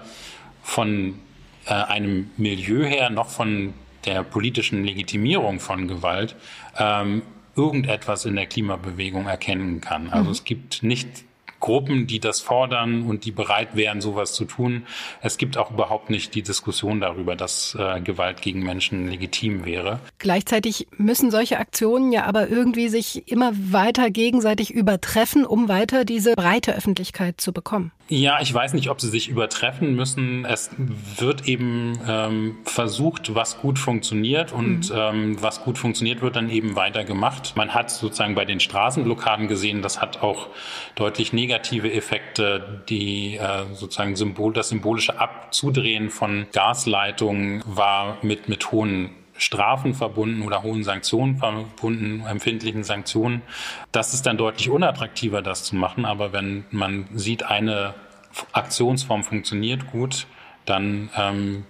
von 0.61 1.21
äh, 1.67 1.73
einem 1.75 2.31
Milieu 2.37 2.85
her 2.85 3.11
noch 3.11 3.29
von 3.29 3.75
der 4.07 4.25
politischen 4.25 4.85
Legitimierung 4.85 5.61
von 5.61 5.87
Gewalt 5.87 6.35
ähm, 6.77 7.23
irgendetwas 7.55 8.25
in 8.25 8.35
der 8.35 8.47
Klimabewegung 8.47 9.27
erkennen 9.27 9.81
kann. 9.81 10.11
Also 10.11 10.25
mhm. 10.25 10.31
es 10.31 10.45
gibt 10.45 10.83
nicht 10.83 11.25
Gruppen, 11.61 12.07
die 12.07 12.21
das 12.21 12.41
fordern 12.41 13.03
und 13.03 13.25
die 13.25 13.33
bereit 13.33 13.75
wären, 13.75 14.01
sowas 14.01 14.33
zu 14.33 14.45
tun. 14.45 14.87
Es 15.21 15.39
gibt 15.39 15.57
auch 15.57 15.71
überhaupt 15.71 16.11
nicht 16.11 16.35
die 16.35 16.43
Diskussion 16.43 17.01
darüber, 17.01 17.37
dass 17.37 17.77
äh, 17.79 18.01
Gewalt 18.01 18.43
gegen 18.43 18.63
Menschen 18.63 19.09
legitim 19.09 19.65
wäre. 19.65 20.01
Gleichzeitig 20.19 20.87
müssen 20.97 21.31
solche 21.31 21.59
Aktionen 21.59 22.13
ja 22.13 22.25
aber 22.25 22.49
irgendwie 22.49 22.89
sich 22.89 23.31
immer 23.31 23.53
weiter 23.55 24.11
gegenseitig 24.11 24.73
übertreffen, 24.73 25.45
um 25.45 25.69
weiter 25.69 26.05
diese 26.05 26.35
breite 26.35 26.75
Öffentlichkeit 26.75 27.41
zu 27.41 27.53
bekommen. 27.53 27.93
Ja, 28.11 28.41
ich 28.41 28.53
weiß 28.53 28.73
nicht, 28.73 28.89
ob 28.89 29.03
sie 29.03 29.11
sich 29.11 29.29
übertreffen 29.29 29.95
müssen. 29.95 30.47
Es 30.47 30.71
wird 31.19 31.47
eben 31.47 31.99
ähm, 32.09 32.57
versucht, 32.65 33.35
was 33.35 33.59
gut 33.61 33.79
funktioniert 33.79 34.51
und 34.51 34.91
mhm. 34.91 34.97
ähm, 34.97 35.43
was 35.43 35.63
gut 35.63 35.77
funktioniert, 35.77 36.23
wird 36.23 36.37
dann 36.37 36.49
eben 36.49 36.75
weiter 36.75 37.05
gemacht. 37.05 37.53
Man 37.55 37.75
hat 37.75 37.91
sozusagen 37.91 38.35
bei 38.35 38.47
den 38.47 38.61
Straßenblockaden 38.61 39.47
gesehen, 39.47 39.83
das 39.83 40.01
hat 40.01 40.23
auch 40.23 40.49
deutlich 40.95 41.35
negative 41.49 41.93
Effekte. 41.93 42.83
Die 42.89 43.37
äh, 43.37 43.65
sozusagen 43.75 44.17
Symbol, 44.17 44.53
das 44.53 44.69
symbolische 44.69 45.19
Abzudrehen 45.19 46.11
von 46.11 46.47
Gasleitungen 46.53 47.63
war 47.67 48.19
mit, 48.23 48.49
mit 48.49 48.71
hohen 48.71 49.11
Strafen 49.39 49.95
verbunden 49.95 50.43
oder 50.43 50.63
hohen 50.63 50.85
Sanktionen 50.85 51.39
verbunden, 51.39 52.25
empfindlichen 52.29 52.85
Sanktionen. 52.85 53.43
Das 53.93 54.13
ist 54.13 54.27
dann 54.27 54.37
deutlich 54.37 54.69
unattraktiver, 54.69 55.43
das 55.43 55.65
zu 55.65 55.77
machen. 55.77 56.05
Aber 56.05 56.33
wenn 56.33 56.65
man 56.71 57.07
sieht, 57.15 57.45
eine 57.45 57.95
Aktionsform 58.53 59.25
funktioniert 59.25 59.91
gut, 59.91 60.27
dann 60.67 61.09
ähm, 61.17 61.65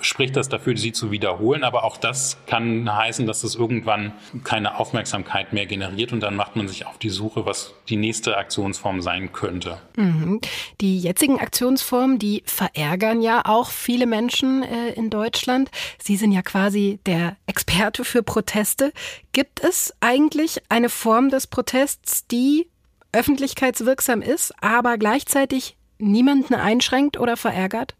spricht 0.00 0.36
das 0.36 0.48
dafür, 0.48 0.76
sie 0.76 0.92
zu 0.92 1.10
wiederholen. 1.10 1.64
Aber 1.64 1.84
auch 1.84 1.96
das 1.96 2.38
kann 2.46 2.92
heißen, 2.94 3.26
dass 3.26 3.42
es 3.44 3.54
irgendwann 3.54 4.12
keine 4.44 4.78
Aufmerksamkeit 4.78 5.52
mehr 5.52 5.66
generiert 5.66 6.12
und 6.12 6.20
dann 6.20 6.36
macht 6.36 6.56
man 6.56 6.68
sich 6.68 6.86
auf 6.86 6.98
die 6.98 7.10
Suche, 7.10 7.46
was 7.46 7.74
die 7.88 7.96
nächste 7.96 8.36
Aktionsform 8.36 9.02
sein 9.02 9.32
könnte. 9.32 9.78
Mhm. 9.96 10.40
Die 10.80 10.98
jetzigen 10.98 11.40
Aktionsformen, 11.40 12.18
die 12.18 12.42
verärgern 12.46 13.20
ja 13.20 13.42
auch 13.44 13.70
viele 13.70 14.06
Menschen 14.06 14.62
äh, 14.62 14.92
in 14.92 15.10
Deutschland. 15.10 15.70
Sie 16.00 16.16
sind 16.16 16.32
ja 16.32 16.42
quasi 16.42 17.00
der 17.06 17.36
Experte 17.46 18.04
für 18.04 18.22
Proteste. 18.22 18.92
Gibt 19.32 19.62
es 19.62 19.94
eigentlich 20.00 20.62
eine 20.68 20.88
Form 20.88 21.30
des 21.30 21.46
Protests, 21.46 22.26
die 22.26 22.68
öffentlichkeitswirksam 23.12 24.22
ist, 24.22 24.52
aber 24.62 24.98
gleichzeitig 24.98 25.76
niemanden 25.98 26.54
einschränkt 26.54 27.18
oder 27.18 27.36
verärgert? 27.36 27.94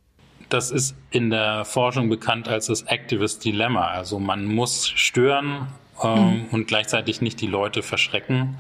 Das 0.51 0.71
ist 0.71 0.95
in 1.11 1.31
der 1.31 1.65
Forschung 1.65 2.09
bekannt 2.09 2.49
als 2.49 2.67
das 2.67 2.83
Activist 2.83 3.45
Dilemma. 3.45 3.87
Also 3.87 4.19
man 4.19 4.45
muss 4.45 4.89
stören 4.89 5.69
ähm, 6.03 6.11
mhm. 6.13 6.47
und 6.51 6.67
gleichzeitig 6.67 7.21
nicht 7.23 7.41
die 7.41 7.47
Leute 7.47 7.83
verschrecken. 7.83 8.57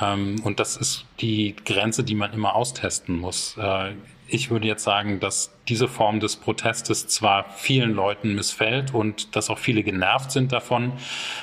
Ähm, 0.00 0.40
und 0.44 0.60
das 0.60 0.76
ist 0.76 1.04
die 1.20 1.54
Grenze, 1.64 2.04
die 2.04 2.14
man 2.14 2.32
immer 2.32 2.54
austesten 2.54 3.18
muss. 3.18 3.56
Äh, 3.58 3.92
ich 4.34 4.50
würde 4.50 4.66
jetzt 4.66 4.82
sagen, 4.82 5.20
dass 5.20 5.52
diese 5.68 5.86
Form 5.86 6.18
des 6.18 6.36
Protestes 6.36 7.06
zwar 7.06 7.48
vielen 7.56 7.94
Leuten 7.94 8.34
missfällt 8.34 8.92
und 8.92 9.36
dass 9.36 9.48
auch 9.48 9.58
viele 9.58 9.82
genervt 9.82 10.32
sind 10.32 10.52
davon. 10.52 10.92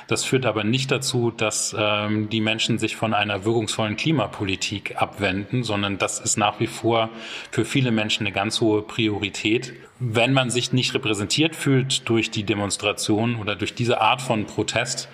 Das 0.07 0.25
führt 0.25 0.45
aber 0.45 0.63
nicht 0.63 0.91
dazu, 0.91 1.31
dass 1.31 1.75
ähm, 1.77 2.29
die 2.29 2.41
Menschen 2.41 2.77
sich 2.77 2.95
von 2.95 3.13
einer 3.13 3.45
wirkungsvollen 3.45 3.95
Klimapolitik 3.95 5.01
abwenden, 5.01 5.63
sondern 5.63 5.97
das 5.97 6.19
ist 6.19 6.37
nach 6.37 6.59
wie 6.59 6.67
vor 6.67 7.09
für 7.49 7.65
viele 7.65 7.91
Menschen 7.91 8.27
eine 8.27 8.33
ganz 8.33 8.59
hohe 8.59 8.81
Priorität. 8.81 9.73
Wenn 9.99 10.33
man 10.33 10.49
sich 10.49 10.73
nicht 10.73 10.93
repräsentiert 10.93 11.55
fühlt 11.55 12.09
durch 12.09 12.29
die 12.29 12.43
Demonstration 12.43 13.37
oder 13.37 13.55
durch 13.55 13.73
diese 13.73 14.01
Art 14.01 14.21
von 14.21 14.45
Protest, 14.45 15.07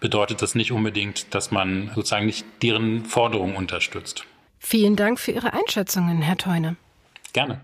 bedeutet 0.00 0.40
das 0.40 0.54
nicht 0.54 0.70
unbedingt, 0.70 1.34
dass 1.34 1.50
man 1.50 1.90
sozusagen 1.94 2.26
nicht 2.26 2.46
deren 2.62 3.04
Forderungen 3.04 3.56
unterstützt. 3.56 4.24
Vielen 4.58 4.96
Dank 4.96 5.18
für 5.18 5.32
Ihre 5.32 5.52
Einschätzungen, 5.52 6.22
Herr 6.22 6.38
Teune. 6.38 6.76
Gerne. 7.34 7.60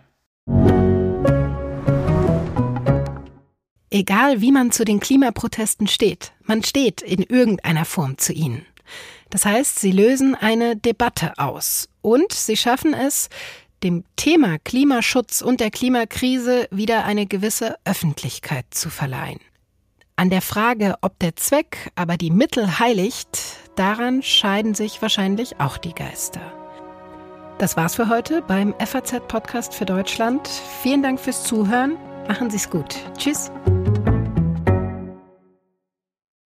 Egal 3.90 4.40
wie 4.40 4.52
man 4.52 4.70
zu 4.70 4.84
den 4.84 5.00
Klimaprotesten 5.00 5.86
steht, 5.86 6.32
man 6.42 6.62
steht 6.62 7.00
in 7.00 7.22
irgendeiner 7.22 7.84
Form 7.84 8.18
zu 8.18 8.32
ihnen. 8.32 8.66
Das 9.30 9.46
heißt, 9.46 9.78
sie 9.78 9.92
lösen 9.92 10.34
eine 10.34 10.76
Debatte 10.76 11.38
aus 11.38 11.88
und 12.02 12.32
sie 12.32 12.56
schaffen 12.56 12.94
es, 12.94 13.28
dem 13.82 14.04
Thema 14.16 14.58
Klimaschutz 14.58 15.40
und 15.40 15.60
der 15.60 15.70
Klimakrise 15.70 16.68
wieder 16.70 17.04
eine 17.04 17.26
gewisse 17.26 17.76
Öffentlichkeit 17.84 18.66
zu 18.70 18.90
verleihen. 18.90 19.40
An 20.16 20.30
der 20.30 20.42
Frage, 20.42 20.96
ob 21.00 21.18
der 21.18 21.36
Zweck 21.36 21.90
aber 21.94 22.16
die 22.16 22.30
Mittel 22.30 22.78
heiligt, 22.78 23.38
daran 23.76 24.22
scheiden 24.22 24.74
sich 24.74 25.00
wahrscheinlich 25.00 25.60
auch 25.60 25.78
die 25.78 25.94
Geister. 25.94 26.59
Das 27.60 27.76
war's 27.76 27.94
für 27.94 28.08
heute 28.08 28.40
beim 28.40 28.74
FAZ 28.78 29.20
Podcast 29.28 29.74
für 29.74 29.84
Deutschland. 29.84 30.48
Vielen 30.48 31.02
Dank 31.02 31.20
fürs 31.20 31.44
Zuhören. 31.44 31.98
Machen 32.26 32.48
Sie's 32.48 32.70
gut. 32.70 32.96
Tschüss. 33.18 33.50